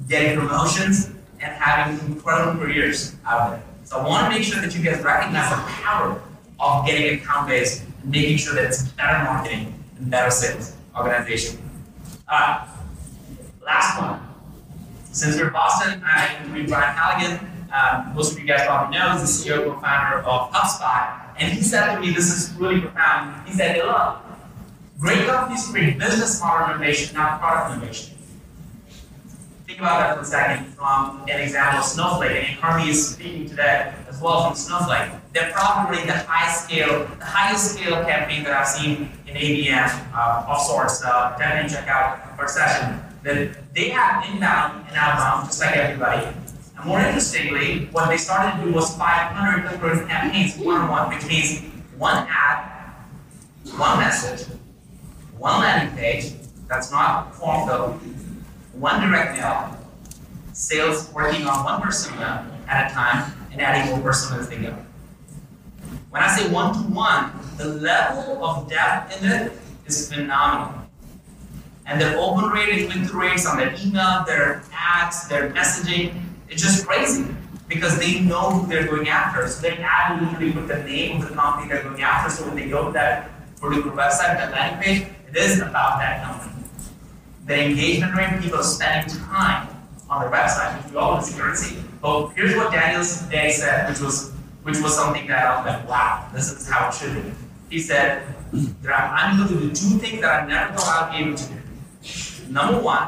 getting 0.07 0.39
promotions, 0.39 1.07
and 1.41 1.53
having 1.53 1.99
incredible 2.07 2.59
careers 2.59 3.15
out 3.25 3.51
there. 3.51 3.63
So 3.85 3.99
I 3.99 4.07
want 4.07 4.31
to 4.31 4.37
make 4.37 4.45
sure 4.45 4.61
that 4.61 4.75
you 4.75 4.83
guys 4.83 5.03
recognize 5.03 5.49
the 5.49 5.55
power 5.55 6.21
of 6.59 6.85
getting 6.85 7.19
account 7.19 7.47
based 7.47 7.83
and 8.03 8.11
making 8.11 8.37
sure 8.37 8.53
that 8.55 8.65
it's 8.65 8.83
better 8.83 9.23
marketing 9.23 9.73
and 9.97 10.11
better 10.11 10.31
sales 10.31 10.75
organization. 10.95 11.57
Uh, 12.27 12.67
last 13.67 14.01
one. 14.01 14.19
Since 15.11 15.35
we're 15.35 15.47
in 15.47 15.53
Boston, 15.53 16.01
I 16.05 16.37
interviewed 16.41 16.69
Brian 16.69 16.95
Halligan. 16.95 17.67
Uh, 17.71 18.11
most 18.15 18.31
of 18.31 18.39
you 18.39 18.45
guys 18.47 18.65
probably 18.65 18.97
know 18.97 19.11
he's 19.11 19.43
the 19.43 19.49
CEO 19.49 19.63
and 19.63 19.73
co-founder 19.73 20.19
of 20.25 20.51
HubSpot 20.51 21.35
And 21.37 21.51
he 21.53 21.61
said 21.61 21.95
to 21.95 22.01
me, 22.01 22.11
this 22.11 22.31
is 22.31 22.55
really 22.55 22.79
profound. 22.79 23.47
He 23.47 23.53
said, 23.53 23.75
hey, 23.75 23.83
look, 23.83 24.19
great 24.99 25.27
companies 25.27 25.69
bring 25.69 25.99
business 25.99 26.39
model 26.39 26.73
innovation, 26.75 27.13
not 27.15 27.39
product 27.39 27.75
innovation. 27.75 28.15
Think 29.67 29.79
about 29.79 29.99
that 29.99 30.15
for 30.15 30.21
a 30.21 30.25
second 30.25 30.65
from 30.73 31.25
an 31.27 31.41
example 31.41 31.79
of 31.79 31.85
Snowflake, 31.85 32.49
and 32.49 32.59
Harvey 32.59 32.89
is 32.89 33.09
speaking 33.09 33.49
today 33.49 33.93
as 34.07 34.21
well 34.21 34.47
from 34.47 34.55
Snowflake. 34.55 35.11
They're 35.33 35.51
probably 35.51 36.05
the 36.05 36.13
high 36.13 36.51
scale, 36.53 37.05
the 37.19 37.25
highest 37.25 37.73
scale 37.73 38.05
campaign 38.05 38.43
that 38.45 38.53
I've 38.53 38.67
seen 38.67 39.11
in 39.27 39.35
ABM 39.35 40.13
uh, 40.15 40.45
of 40.47 40.61
sorts. 40.61 41.03
Uh, 41.03 41.35
definitely 41.37 41.69
check 41.69 41.87
out 41.89 42.39
our 42.39 42.47
session. 42.47 43.01
That 43.27 43.73
they 43.75 43.89
have 43.89 44.23
inbound 44.23 44.87
and 44.87 44.95
outbound, 44.95 45.47
just 45.47 45.59
like 45.59 45.75
everybody. 45.75 46.27
And 46.77 46.85
more 46.85 47.01
interestingly, 47.01 47.87
what 47.91 48.07
they 48.07 48.15
started 48.15 48.57
to 48.57 48.69
do 48.69 48.73
was 48.73 48.95
500 48.95 49.69
different 49.69 50.07
campaigns, 50.07 50.57
one 50.57 50.79
on 50.79 50.89
one, 50.89 51.13
which 51.13 51.27
means 51.27 51.59
one 51.97 52.25
ad, 52.29 52.95
one 53.75 53.99
message, 53.99 54.47
one 55.37 55.59
landing 55.59 55.97
page 55.97 56.35
that's 56.69 56.89
not 56.89 57.35
form 57.35 57.67
filled, 57.67 57.99
one 58.71 59.01
direct 59.01 59.37
mail, 59.37 59.77
sales 60.53 61.11
working 61.13 61.45
on 61.47 61.65
one 61.65 61.81
persona 61.81 62.49
at 62.69 62.89
a 62.89 62.93
time, 62.93 63.33
and 63.51 63.59
adding 63.59 63.91
more 63.91 63.99
personas 64.09 64.39
as 64.39 64.47
they 64.47 64.59
go. 64.59 64.73
When 66.11 66.23
I 66.23 66.33
say 66.33 66.49
one 66.49 66.73
to 66.73 66.79
one, 66.79 67.31
the 67.57 67.65
level 67.65 68.41
of 68.45 68.69
depth 68.69 69.21
in 69.21 69.29
it 69.29 69.51
is 69.85 70.13
phenomenal. 70.13 70.86
And 71.87 72.01
their 72.01 72.17
open 72.19 72.49
rate 72.49 72.69
and 72.69 72.91
click 72.91 73.09
through 73.09 73.21
rates 73.21 73.45
on 73.45 73.57
their 73.57 73.73
email, 73.81 74.23
their 74.25 74.61
ads, 74.73 75.27
their 75.29 75.49
messaging, 75.51 76.21
it's 76.49 76.61
just 76.61 76.85
crazy 76.85 77.25
because 77.69 77.97
they 77.97 78.19
know 78.19 78.51
who 78.51 78.67
they're 78.67 78.87
going 78.87 79.07
after. 79.07 79.47
So 79.47 79.61
they 79.61 79.77
add 79.77 80.21
literally 80.21 80.51
with 80.51 80.67
the 80.67 80.83
name 80.83 81.21
of 81.21 81.29
the 81.29 81.35
company 81.35 81.69
they're 81.69 81.83
going 81.83 82.01
after. 82.01 82.29
So 82.29 82.45
when 82.45 82.55
they 82.55 82.69
go 82.69 82.87
to 82.87 82.91
that 82.91 83.29
particular 83.59 83.95
website, 83.95 84.35
that 84.35 84.51
landing 84.51 84.81
page, 84.81 85.07
it 85.29 85.37
is 85.37 85.61
about 85.61 85.99
that 85.99 86.23
company. 86.25 86.63
The 87.45 87.63
engagement 87.63 88.15
rate, 88.15 88.41
people 88.41 88.61
spending 88.63 89.15
time 89.23 89.69
on 90.09 90.21
their 90.21 90.31
website, 90.31 90.83
which 90.83 90.91
we 90.91 90.97
all 90.97 91.21
see. 91.21 91.77
But 92.01 92.27
here's 92.29 92.55
what 92.55 92.71
Daniel 92.71 93.03
today 93.03 93.51
said, 93.51 93.89
which 93.89 94.01
was 94.01 94.33
which 94.63 94.81
was 94.81 94.95
something 94.95 95.25
that 95.27 95.45
I 95.45 95.55
was 95.55 95.65
like, 95.65 95.87
wow, 95.87 96.29
this 96.33 96.51
is 96.51 96.67
how 96.69 96.89
it 96.89 96.93
should 96.93 97.23
be. 97.23 97.31
He 97.69 97.79
said, 97.79 98.21
I'm 98.85 99.39
able 99.39 99.47
to 99.47 99.59
do 99.61 99.67
two 99.69 99.97
things 99.97 100.19
that 100.19 100.43
I 100.43 100.45
never 100.45 100.77
thought 100.77 101.09
I'd 101.09 101.17
be 101.17 101.23
able 101.23 101.37
to 101.37 101.45
do. 101.45 101.55
Number 102.49 102.79
one, 102.79 103.07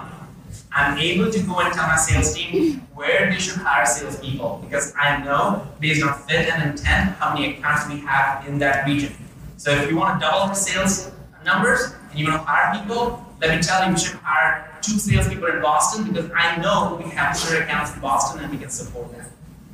I'm 0.71 0.97
able 0.97 1.31
to 1.31 1.39
go 1.41 1.59
and 1.59 1.73
tell 1.73 1.87
my 1.87 1.95
sales 1.95 2.35
team 2.35 2.81
where 2.93 3.29
they 3.29 3.39
should 3.39 3.57
hire 3.57 3.85
salespeople 3.85 4.61
because 4.63 4.93
I 4.97 5.23
know 5.23 5.67
based 5.79 6.03
on 6.03 6.13
fit 6.23 6.49
and 6.49 6.71
intent 6.71 7.15
how 7.15 7.33
many 7.33 7.57
accounts 7.57 7.87
we 7.87 7.99
have 8.01 8.47
in 8.47 8.59
that 8.59 8.85
region. 8.85 9.13
So 9.57 9.71
if 9.71 9.89
you 9.89 9.97
want 9.97 10.19
to 10.19 10.25
double 10.25 10.47
the 10.47 10.53
sales 10.53 11.11
numbers 11.45 11.93
and 12.09 12.19
you 12.19 12.27
want 12.27 12.41
to 12.41 12.45
hire 12.45 12.79
people, 12.79 13.25
let 13.41 13.55
me 13.55 13.61
tell 13.61 13.85
you, 13.85 13.93
we 13.93 13.99
should 13.99 14.17
hire 14.17 14.77
two 14.81 14.99
salespeople 14.99 15.47
in 15.47 15.61
Boston 15.61 16.11
because 16.11 16.29
I 16.35 16.57
know 16.57 17.01
we 17.01 17.09
have 17.11 17.35
certain 17.35 17.63
accounts 17.63 17.93
in 17.95 18.01
Boston 18.01 18.43
and 18.43 18.51
we 18.51 18.57
can 18.57 18.69
support 18.69 19.11
that. 19.17 19.31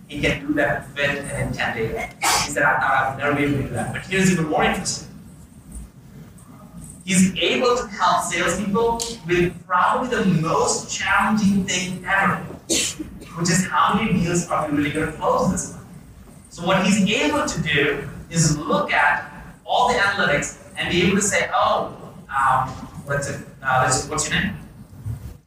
He 0.07 0.21
can 0.21 0.45
do 0.45 0.53
that 0.53 0.87
with 0.87 0.95
fit 0.97 1.09
and 1.17 1.49
intent 1.49 1.75
data. 1.75 2.09
He 2.21 2.51
said, 2.51 2.63
I 2.63 2.79
thought 2.79 2.91
I 2.91 3.09
would 3.09 3.23
never 3.23 3.35
be 3.35 3.43
able 3.43 3.57
to 3.57 3.63
do 3.63 3.73
that. 3.73 3.93
But 3.93 4.03
here's 4.03 4.31
even 4.31 4.45
more 4.45 4.63
interesting. 4.63 5.14
He's 7.05 7.37
able 7.37 7.77
to 7.77 7.85
help 7.85 8.23
salespeople 8.23 8.99
with 9.27 9.65
probably 9.67 10.09
the 10.09 10.25
most 10.41 10.91
challenging 10.91 11.63
thing 11.63 12.03
ever, 12.03 12.37
which 13.37 13.49
is 13.51 13.67
how 13.67 13.93
many 13.93 14.13
deals 14.19 14.49
are 14.49 14.67
we 14.67 14.77
really 14.77 14.89
going 14.89 15.11
to 15.11 15.13
close 15.13 15.51
this 15.51 15.73
month? 15.73 15.85
So 16.49 16.65
what 16.65 16.83
he's 16.83 17.07
able 17.07 17.45
to 17.45 17.61
do 17.61 18.09
is 18.31 18.57
look 18.57 18.91
at 18.91 19.31
all 19.67 19.89
the 19.89 19.99
analytics 19.99 20.57
and 20.77 20.89
be 20.89 21.03
able 21.03 21.17
to 21.17 21.21
say, 21.21 21.47
oh, 21.53 21.95
um, 22.27 22.69
what's 23.05 23.29
it? 23.29 23.45
Uh, 23.61 23.87
what's 24.07 24.27
your 24.27 24.41
name? 24.41 24.55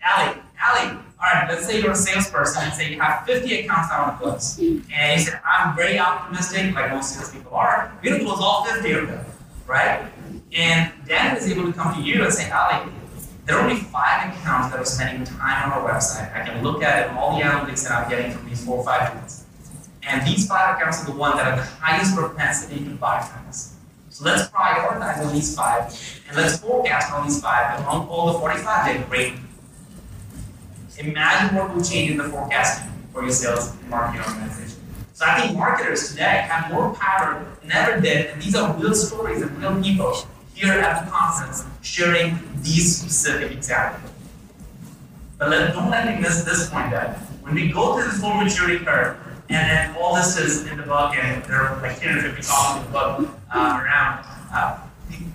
Ali. 0.07 0.40
Ali. 0.64 0.97
All 1.21 1.35
right, 1.35 1.49
let's 1.49 1.66
say 1.66 1.81
you're 1.81 1.90
a 1.90 1.97
salesperson 1.97 2.62
and 2.62 2.73
say 2.73 2.92
you 2.92 3.01
have 3.01 3.27
50 3.27 3.53
accounts 3.61 3.90
I 3.90 4.03
want 4.03 4.21
to 4.21 4.25
close. 4.25 4.59
And 4.61 5.18
you 5.18 5.27
said, 5.27 5.40
I'm 5.44 5.75
very 5.75 5.99
optimistic, 5.99 6.73
like 6.73 6.92
most 6.92 7.16
salespeople 7.16 7.53
are. 7.53 7.92
We're 8.01 8.11
going 8.11 8.21
to 8.21 8.27
close 8.27 8.38
all 8.40 8.64
50 8.64 8.92
of 8.92 9.09
them, 9.09 9.25
right? 9.66 10.09
And 10.54 10.92
Dan 11.06 11.37
is 11.37 11.50
able 11.50 11.70
to 11.70 11.72
come 11.72 11.94
to 11.94 12.00
you 12.00 12.24
and 12.24 12.32
say, 12.32 12.50
Ali, 12.50 12.90
there 13.44 13.56
are 13.56 13.62
only 13.62 13.80
five 13.80 14.32
accounts 14.32 14.70
that 14.70 14.78
are 14.78 14.84
spending 14.84 15.24
time 15.24 15.70
on 15.70 15.78
our 15.78 15.90
website. 15.90 16.34
I 16.34 16.44
can 16.44 16.62
look 16.62 16.82
at 16.82 17.06
it, 17.06 17.16
all 17.16 17.37
the 17.37 17.44
analytics 17.44 17.88
that 17.88 17.92
I'm 17.92 18.11
getting 18.11 18.32
from 18.32 18.48
these 18.48 18.64
four 18.64 18.78
or 18.78 18.84
five 18.84 19.12
tools. 19.12 19.44
And 20.02 20.26
these 20.26 20.46
five 20.46 20.76
accounts 20.76 21.02
are 21.02 21.06
the 21.06 21.16
ones 21.16 21.37
that 21.37 21.44
have 21.44 21.56
the 21.56 21.64
highest 21.64 22.16
propensity 22.16 22.84
to 22.84 22.90
buy 22.92 23.20
from 23.20 23.46
us. 23.48 23.74
So 24.11 24.24
let's 24.24 24.48
prioritize 24.50 25.24
on 25.24 25.34
these 25.34 25.54
five, 25.54 25.84
and 26.28 26.37
let's 26.37 26.58
forecast 26.58 27.12
on 27.12 27.26
these 27.26 27.40
five. 27.40 27.80
Among 27.80 28.08
all 28.08 28.32
the 28.32 28.38
45, 28.38 28.87
they're 28.87 29.06
great. 29.06 29.34
Imagine 30.98 31.56
what 31.56 31.74
will 31.74 31.84
change 31.84 32.11
in 32.11 32.16
the 32.16 32.24
forecasting 32.24 32.90
for 33.12 33.22
your 33.22 33.30
sales 33.30 33.70
and 33.70 33.90
marketing 33.90 34.26
organization. 34.26 34.80
So 35.12 35.24
I 35.26 35.40
think 35.40 35.56
marketers 35.56 36.11
today 36.11 36.46
have 36.48 36.72
more 36.72 36.94
power 36.94 37.46
than 37.61 37.72
ever 37.72 38.00
did, 38.00 38.26
and 38.26 38.42
these 38.42 38.54
are 38.54 38.74
real 38.74 38.94
stories 38.94 39.42
and 39.42 39.56
real 39.58 39.80
people 39.82 40.26
here 40.59 40.73
at 40.73 41.05
the 41.05 41.11
conference 41.11 41.64
sharing 41.83 42.38
these 42.62 42.99
specific 42.99 43.53
examples. 43.53 44.11
But 45.38 45.51
let, 45.51 45.73
don't 45.73 45.90
let 45.90 46.07
me 46.07 46.21
miss 46.21 46.42
this 46.42 46.68
point 46.68 46.90
that 46.90 47.18
when 47.42 47.55
we 47.55 47.71
go 47.71 47.94
through 47.94 48.11
this 48.11 48.21
full 48.21 48.35
maturity 48.35 48.85
curve, 48.85 49.16
and 49.49 49.71
then 49.71 49.97
all 49.97 50.14
this 50.14 50.37
is 50.37 50.66
in 50.66 50.77
the 50.77 50.83
book, 50.83 51.14
and 51.14 51.44
there 51.44 51.62
are 51.62 51.81
like 51.81 51.99
350 51.99 52.42
copies 52.42 52.85
of 52.85 52.87
the 52.87 52.92
book 52.92 53.35
uh, 53.55 53.81
around, 53.83 54.25
uh, 54.53 54.81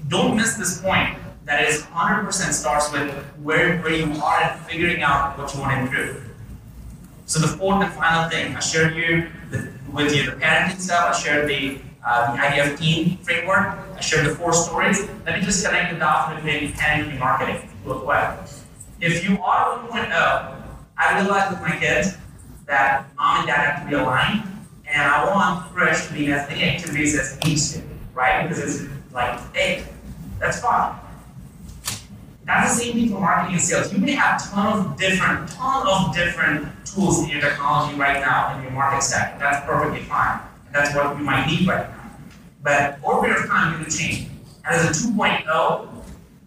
don't 0.09 0.35
miss 0.35 0.55
this 0.55 0.81
point 0.81 1.17
that 1.45 1.67
is 1.67 1.83
100% 1.83 2.31
starts 2.53 2.91
with 2.91 3.11
where, 3.41 3.79
where 3.81 3.93
you 3.93 4.11
are 4.21 4.41
and 4.41 4.61
figuring 4.65 5.03
out 5.03 5.37
what 5.37 5.53
you 5.53 5.61
want 5.61 5.73
to 5.73 5.81
improve. 5.81 6.29
So 7.25 7.39
the 7.39 7.47
fourth 7.47 7.83
and 7.83 7.93
final 7.93 8.29
thing, 8.29 8.55
I 8.55 8.59
shared 8.59 8.95
you 8.95 9.29
the, 9.49 9.69
with 9.91 10.15
you 10.15 10.29
the 10.29 10.37
parenting 10.37 10.79
stuff, 10.79 11.15
I 11.15 11.19
shared 11.19 11.49
the 11.49 11.79
uh, 12.05 12.35
the 12.35 12.41
IDF 12.41 12.77
team 12.77 13.17
framework. 13.17 13.77
I 13.95 13.99
shared 14.01 14.25
the 14.25 14.35
four 14.35 14.53
stories. 14.53 15.07
Let 15.25 15.39
me 15.39 15.45
just 15.45 15.65
connect 15.65 15.93
the 15.93 15.99
dots 15.99 16.35
between 16.35 16.71
parenting 16.73 17.19
marketing 17.19 17.69
real 17.85 17.99
quick. 17.99 18.29
If 18.99 19.27
you 19.27 19.41
are 19.41 19.79
1.0, 19.87 20.63
I 20.97 21.19
realized 21.19 21.51
with 21.51 21.61
my 21.61 21.77
kids 21.77 22.17
that 22.65 23.07
mom 23.15 23.39
and 23.39 23.47
dad 23.47 23.65
have 23.65 23.83
to 23.83 23.89
be 23.89 23.95
aligned, 23.95 24.43
and 24.87 25.01
I 25.01 25.25
want 25.25 25.73
Krish 25.73 26.07
to 26.07 26.13
be 26.13 26.31
as 26.31 26.47
many 26.49 26.63
activities 26.63 27.19
as 27.19 27.37
he 27.37 27.49
needs 27.49 27.73
to, 27.73 27.81
right? 28.13 28.47
Because 28.47 28.59
it's 28.59 28.93
like 29.13 29.39
eight. 29.55 29.85
That's 30.39 30.61
fine. 30.61 30.99
That's 32.45 32.75
the 32.75 32.83
same 32.83 32.93
thing 32.93 33.09
for 33.09 33.21
marketing 33.21 33.55
and 33.55 33.63
sales. 33.63 33.93
You 33.93 33.99
may 33.99 34.11
have 34.11 34.41
ton 34.51 34.79
of 34.79 34.97
different, 34.97 35.49
ton 35.49 35.87
of 35.87 36.13
different 36.13 36.67
tools 36.85 37.23
in 37.23 37.29
your 37.29 37.41
technology 37.41 37.97
right 37.97 38.19
now 38.19 38.55
in 38.55 38.63
your 38.63 38.71
market 38.71 39.01
stack. 39.01 39.39
That's 39.39 39.65
perfectly 39.65 40.01
fine. 40.01 40.39
And 40.73 40.83
that's 40.83 40.95
what 40.95 41.17
you 41.17 41.23
might 41.23 41.45
need 41.47 41.67
right 41.67 41.87
now. 41.89 42.11
But 42.63 42.99
over 43.03 43.31
of 43.31 43.45
time, 43.47 43.77
you 43.77 43.85
can 43.85 43.93
change. 43.93 44.27
As 44.65 44.85
a 44.85 45.07
2.0, 45.07 45.89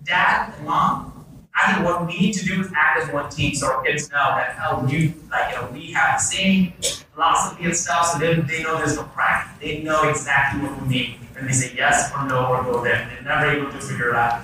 dad 0.05 0.55
and 0.57 0.67
mom, 0.67 1.25
I 1.55 1.73
think 1.73 1.87
what 1.87 2.07
we 2.07 2.19
need 2.19 2.33
to 2.35 2.45
do 2.45 2.61
is 2.61 2.71
act 2.75 3.03
as 3.03 3.13
one 3.13 3.31
team 3.31 3.55
so 3.55 3.67
our 3.67 3.83
kids 3.83 4.11
know 4.11 4.17
that 4.17 4.57
how 4.57 4.87
you 4.87 5.15
like 5.31 5.55
you 5.55 5.57
know 5.57 5.71
we 5.73 5.91
have 5.93 6.19
the 6.19 6.23
same 6.23 6.73
philosophy 7.15 7.65
and 7.65 7.77
stuff, 7.77 8.07
so 8.07 8.19
they, 8.19 8.35
they 8.35 8.63
know 8.63 8.77
there's 8.77 8.97
no 8.97 9.05
crack. 9.05 9.59
They 9.59 9.83
know 9.83 10.09
exactly 10.09 10.61
what 10.63 10.83
we 10.83 10.89
need. 10.89 11.17
And 11.39 11.49
they 11.49 11.53
say 11.53 11.75
yes 11.75 12.13
or 12.15 12.27
no 12.27 12.47
or 12.47 12.63
go 12.63 12.85
there. 12.85 13.09
They're 13.11 13.23
never 13.23 13.53
able 13.53 13.71
to 13.73 13.79
figure 13.79 14.11
it 14.11 14.17
out. 14.17 14.43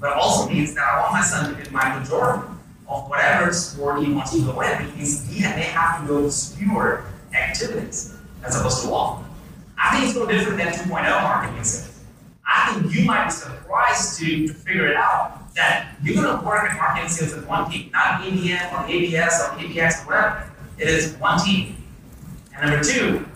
But 0.00 0.12
it 0.12 0.16
also 0.16 0.48
means 0.48 0.74
that 0.74 0.84
I 0.84 1.00
want 1.00 1.12
my 1.12 1.22
son 1.22 1.54
to 1.54 1.62
be 1.62 1.70
Michael 1.70 2.04
Jordan 2.04 2.58
of 2.88 3.08
whatever 3.08 3.52
sport 3.52 4.02
he 4.02 4.12
wants 4.12 4.32
to 4.32 4.40
go 4.42 4.60
in. 4.60 4.90
Because 4.90 5.26
he 5.28 5.42
may 5.42 5.62
have 5.62 6.00
to 6.00 6.06
go 6.06 6.22
to 6.22 6.30
fewer 6.30 7.04
activities 7.34 8.15
as 8.44 8.58
opposed 8.58 8.84
to 8.84 8.92
all. 8.92 9.24
I 9.78 9.96
think 9.96 10.08
it's 10.08 10.16
no 10.16 10.26
different 10.26 10.58
than 10.58 10.72
2.0 10.72 10.88
marketing. 10.88 11.92
I 12.46 12.72
think 12.72 12.94
you 12.94 13.04
might 13.04 13.24
be 13.24 13.30
surprised 13.30 14.18
to, 14.18 14.46
to 14.46 14.54
figure 14.54 14.86
it 14.86 14.96
out 14.96 15.54
that 15.54 15.96
you're 16.02 16.14
going 16.14 16.38
to 16.38 16.44
work 16.44 16.70
at 16.70 16.76
marketing 16.76 17.08
sales 17.08 17.32
as 17.32 17.44
one 17.44 17.70
team, 17.70 17.90
not 17.92 18.22
ABM 18.22 18.72
or 18.72 18.88
ABS 18.88 19.40
or 19.40 19.58
ABX 19.58 20.02
or 20.02 20.06
whatever. 20.06 20.52
It 20.78 20.88
is 20.88 21.14
one 21.14 21.40
team. 21.44 21.76
And 22.54 22.70
number 22.70 22.84
two, 22.84 23.26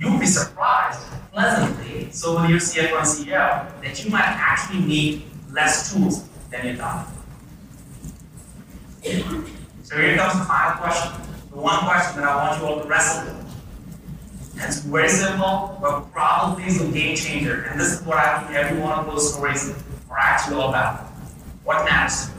you 0.00 0.10
will 0.10 0.18
be 0.18 0.26
surprised 0.26 1.00
pleasantly, 1.32 2.10
so 2.10 2.40
with 2.40 2.50
your 2.50 2.58
CFO 2.58 2.98
and 2.98 3.06
CEO, 3.06 3.82
that 3.82 4.04
you 4.04 4.10
might 4.10 4.24
actually 4.24 4.80
need 4.80 5.24
less 5.52 5.92
tools 5.92 6.28
than 6.50 6.66
you 6.66 6.76
thought. 6.76 7.08
So 9.02 9.96
here 9.96 10.16
comes 10.16 10.38
the 10.38 10.44
final 10.44 10.82
question. 10.82 11.12
The 11.50 11.56
one 11.56 11.78
question 11.84 12.20
that 12.20 12.28
I 12.28 12.36
want 12.36 12.60
you 12.60 12.66
all 12.66 12.82
to 12.82 12.88
wrestle 12.88 13.24
with. 13.24 13.47
It's 14.60 14.80
very 14.80 15.08
simple, 15.08 15.78
but 15.80 16.10
probably 16.12 16.64
is 16.64 16.80
a 16.80 16.88
game 16.90 17.16
changer. 17.16 17.62
And 17.62 17.80
this 17.80 17.92
is 17.92 18.02
what 18.04 18.18
I 18.18 18.42
think 18.42 18.56
every 18.56 18.80
one 18.80 18.98
of 18.98 19.06
those 19.06 19.32
stories 19.32 19.72
are 20.10 20.18
actually 20.18 20.56
all 20.56 20.70
about. 20.70 21.06
What 21.62 21.84
matters? 21.84 22.30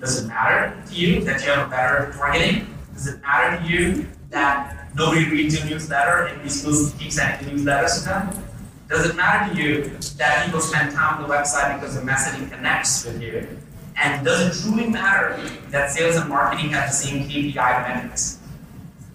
Does 0.00 0.24
it 0.24 0.28
matter 0.28 0.74
to 0.88 0.94
you 0.94 1.20
that 1.24 1.42
you 1.44 1.50
have 1.50 1.66
a 1.66 1.70
better 1.70 2.12
targeting? 2.16 2.74
Does 2.94 3.08
it 3.08 3.20
matter 3.20 3.62
to 3.62 3.68
you 3.70 4.06
that 4.30 4.88
nobody 4.96 5.28
reads 5.28 5.58
your 5.58 5.68
newsletter 5.68 6.26
and 6.26 6.42
you 6.42 6.48
still 6.48 6.90
keep 6.98 7.12
sending 7.12 7.54
newsletters 7.54 7.98
to 7.98 8.04
them? 8.08 8.44
Does 8.88 9.08
it 9.08 9.16
matter 9.16 9.54
to 9.54 9.60
you 9.60 9.84
that 10.16 10.46
people 10.46 10.60
spend 10.60 10.92
time 10.92 11.22
on 11.22 11.28
the 11.28 11.32
website 11.32 11.78
because 11.78 11.94
the 11.94 12.00
messaging 12.00 12.50
connects 12.50 13.04
with 13.04 13.20
you? 13.20 13.46
And 13.96 14.24
does 14.24 14.40
it 14.40 14.62
truly 14.62 14.88
matter 14.88 15.38
that 15.68 15.90
sales 15.90 16.16
and 16.16 16.28
marketing 16.30 16.70
have 16.70 16.88
the 16.88 16.94
same 16.94 17.28
KPI 17.28 17.88
metrics? 17.88 18.39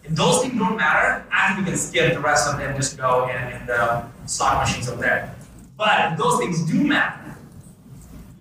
Those 0.09 0.41
things 0.41 0.57
don't 0.57 0.77
matter, 0.77 1.25
I 1.31 1.53
think 1.53 1.65
we 1.65 1.71
can 1.71 1.77
skip 1.77 2.13
the 2.13 2.19
rest 2.19 2.47
of 2.47 2.59
them 2.59 2.75
just 2.75 2.97
go 2.97 3.27
in, 3.27 3.53
in 3.53 3.65
the 3.65 4.05
slot 4.25 4.65
machines 4.65 4.89
over 4.89 5.01
there. 5.01 5.35
But 5.77 6.15
those 6.17 6.39
things 6.39 6.63
do 6.69 6.83
matter, 6.83 7.37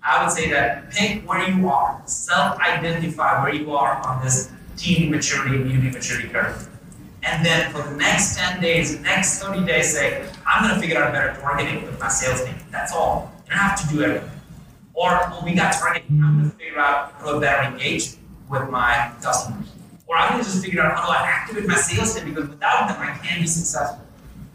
I 0.02 0.22
would 0.22 0.32
say 0.32 0.50
that 0.50 0.90
pick 0.90 1.26
where 1.28 1.48
you 1.48 1.68
are, 1.68 2.02
self-identify 2.04 3.42
where 3.42 3.54
you 3.54 3.72
are 3.72 4.06
on 4.06 4.22
this 4.22 4.50
teen 4.76 5.10
maturity 5.10 5.56
and 5.56 5.70
unit 5.70 5.94
maturity 5.94 6.28
curve. 6.28 6.68
And 7.22 7.44
then 7.44 7.72
for 7.72 7.82
the 7.82 7.96
next 7.96 8.36
10 8.36 8.60
days, 8.60 9.00
next 9.00 9.42
30 9.42 9.64
days, 9.64 9.94
say, 9.94 10.28
I'm 10.46 10.68
gonna 10.68 10.80
figure 10.80 11.02
out 11.02 11.08
a 11.08 11.12
better 11.12 11.40
targeting 11.40 11.82
with 11.84 11.98
my 11.98 12.08
sales 12.08 12.44
team. 12.44 12.54
That's 12.70 12.92
all. 12.92 13.32
You 13.46 13.50
don't 13.50 13.58
have 13.60 13.88
to 13.88 13.94
do 13.94 14.02
everything. 14.02 14.30
Or 14.92 15.08
well, 15.08 15.42
we 15.42 15.54
got 15.54 15.72
targeting, 15.72 16.22
I'm 16.22 16.38
gonna 16.38 16.50
figure 16.50 16.78
out 16.78 17.12
how 17.12 17.32
to 17.32 17.40
better 17.40 17.72
engage 17.72 18.16
with 18.50 18.68
my 18.68 19.10
customers. 19.22 19.68
Or 20.14 20.18
I'm 20.18 20.30
gonna 20.30 20.44
just 20.44 20.64
figure 20.64 20.80
out 20.80 20.96
how 20.96 21.06
do 21.06 21.10
I 21.10 21.26
activate 21.26 21.66
my 21.66 21.74
sales 21.74 22.14
team 22.14 22.32
because 22.32 22.48
without 22.48 22.86
them 22.86 22.98
I 23.00 23.18
can't 23.18 23.40
be 23.40 23.48
successful. 23.48 24.00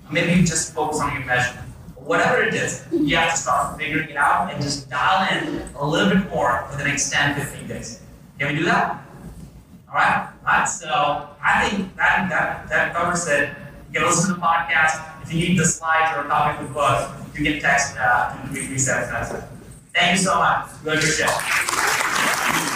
Maybe 0.10 0.40
you 0.40 0.48
just 0.48 0.74
focus 0.74 1.02
on 1.02 1.14
your 1.14 1.26
measurement. 1.26 1.68
But 1.96 2.04
Whatever 2.06 2.44
it 2.44 2.54
is, 2.54 2.86
you 2.94 3.18
have 3.18 3.32
to 3.32 3.38
start 3.38 3.78
figuring 3.78 4.08
it 4.10 4.16
out 4.16 4.54
and 4.54 4.64
just 4.64 4.90
dial 4.90 5.28
in 5.36 5.62
a 5.76 5.86
little 5.86 6.16
bit 6.16 6.30
more 6.30 6.66
for 6.72 6.78
the 6.78 6.86
next 6.86 7.12
10, 7.12 7.36
15 7.36 7.68
days. 7.68 8.00
Can 8.40 8.54
we 8.54 8.60
do 8.60 8.64
that? 8.66 9.04
All 9.90 9.96
right? 9.96 10.30
All 10.48 10.60
right. 10.60 10.64
So 10.64 11.28
I 11.44 11.68
think 11.68 11.94
that 11.98 12.30
that 12.30 12.70
that 12.70 12.96
covers 12.96 13.28
it. 13.28 13.50
You 13.92 14.00
can 14.00 14.08
listen 14.08 14.34
to 14.34 14.40
the 14.40 14.42
podcast. 14.42 15.24
If 15.24 15.34
you 15.34 15.50
need 15.50 15.60
the 15.60 15.66
slides 15.66 16.16
or 16.16 16.22
a 16.22 16.30
copy 16.30 16.64
of 16.64 16.70
the 16.70 16.74
book, 16.74 17.12
you 17.36 17.44
can 17.44 17.60
text 17.60 17.98
uh, 18.00 18.34
two 18.44 18.54
three 18.54 18.68
three 18.68 18.78
seven 18.78 19.10
seven 19.10 19.26
seven. 19.28 19.44
Thank 19.94 20.20
you 20.20 20.24
so 20.24 20.36
much. 20.36 20.70
Good 20.86 21.04
your 21.04 21.12
show. 21.12 22.76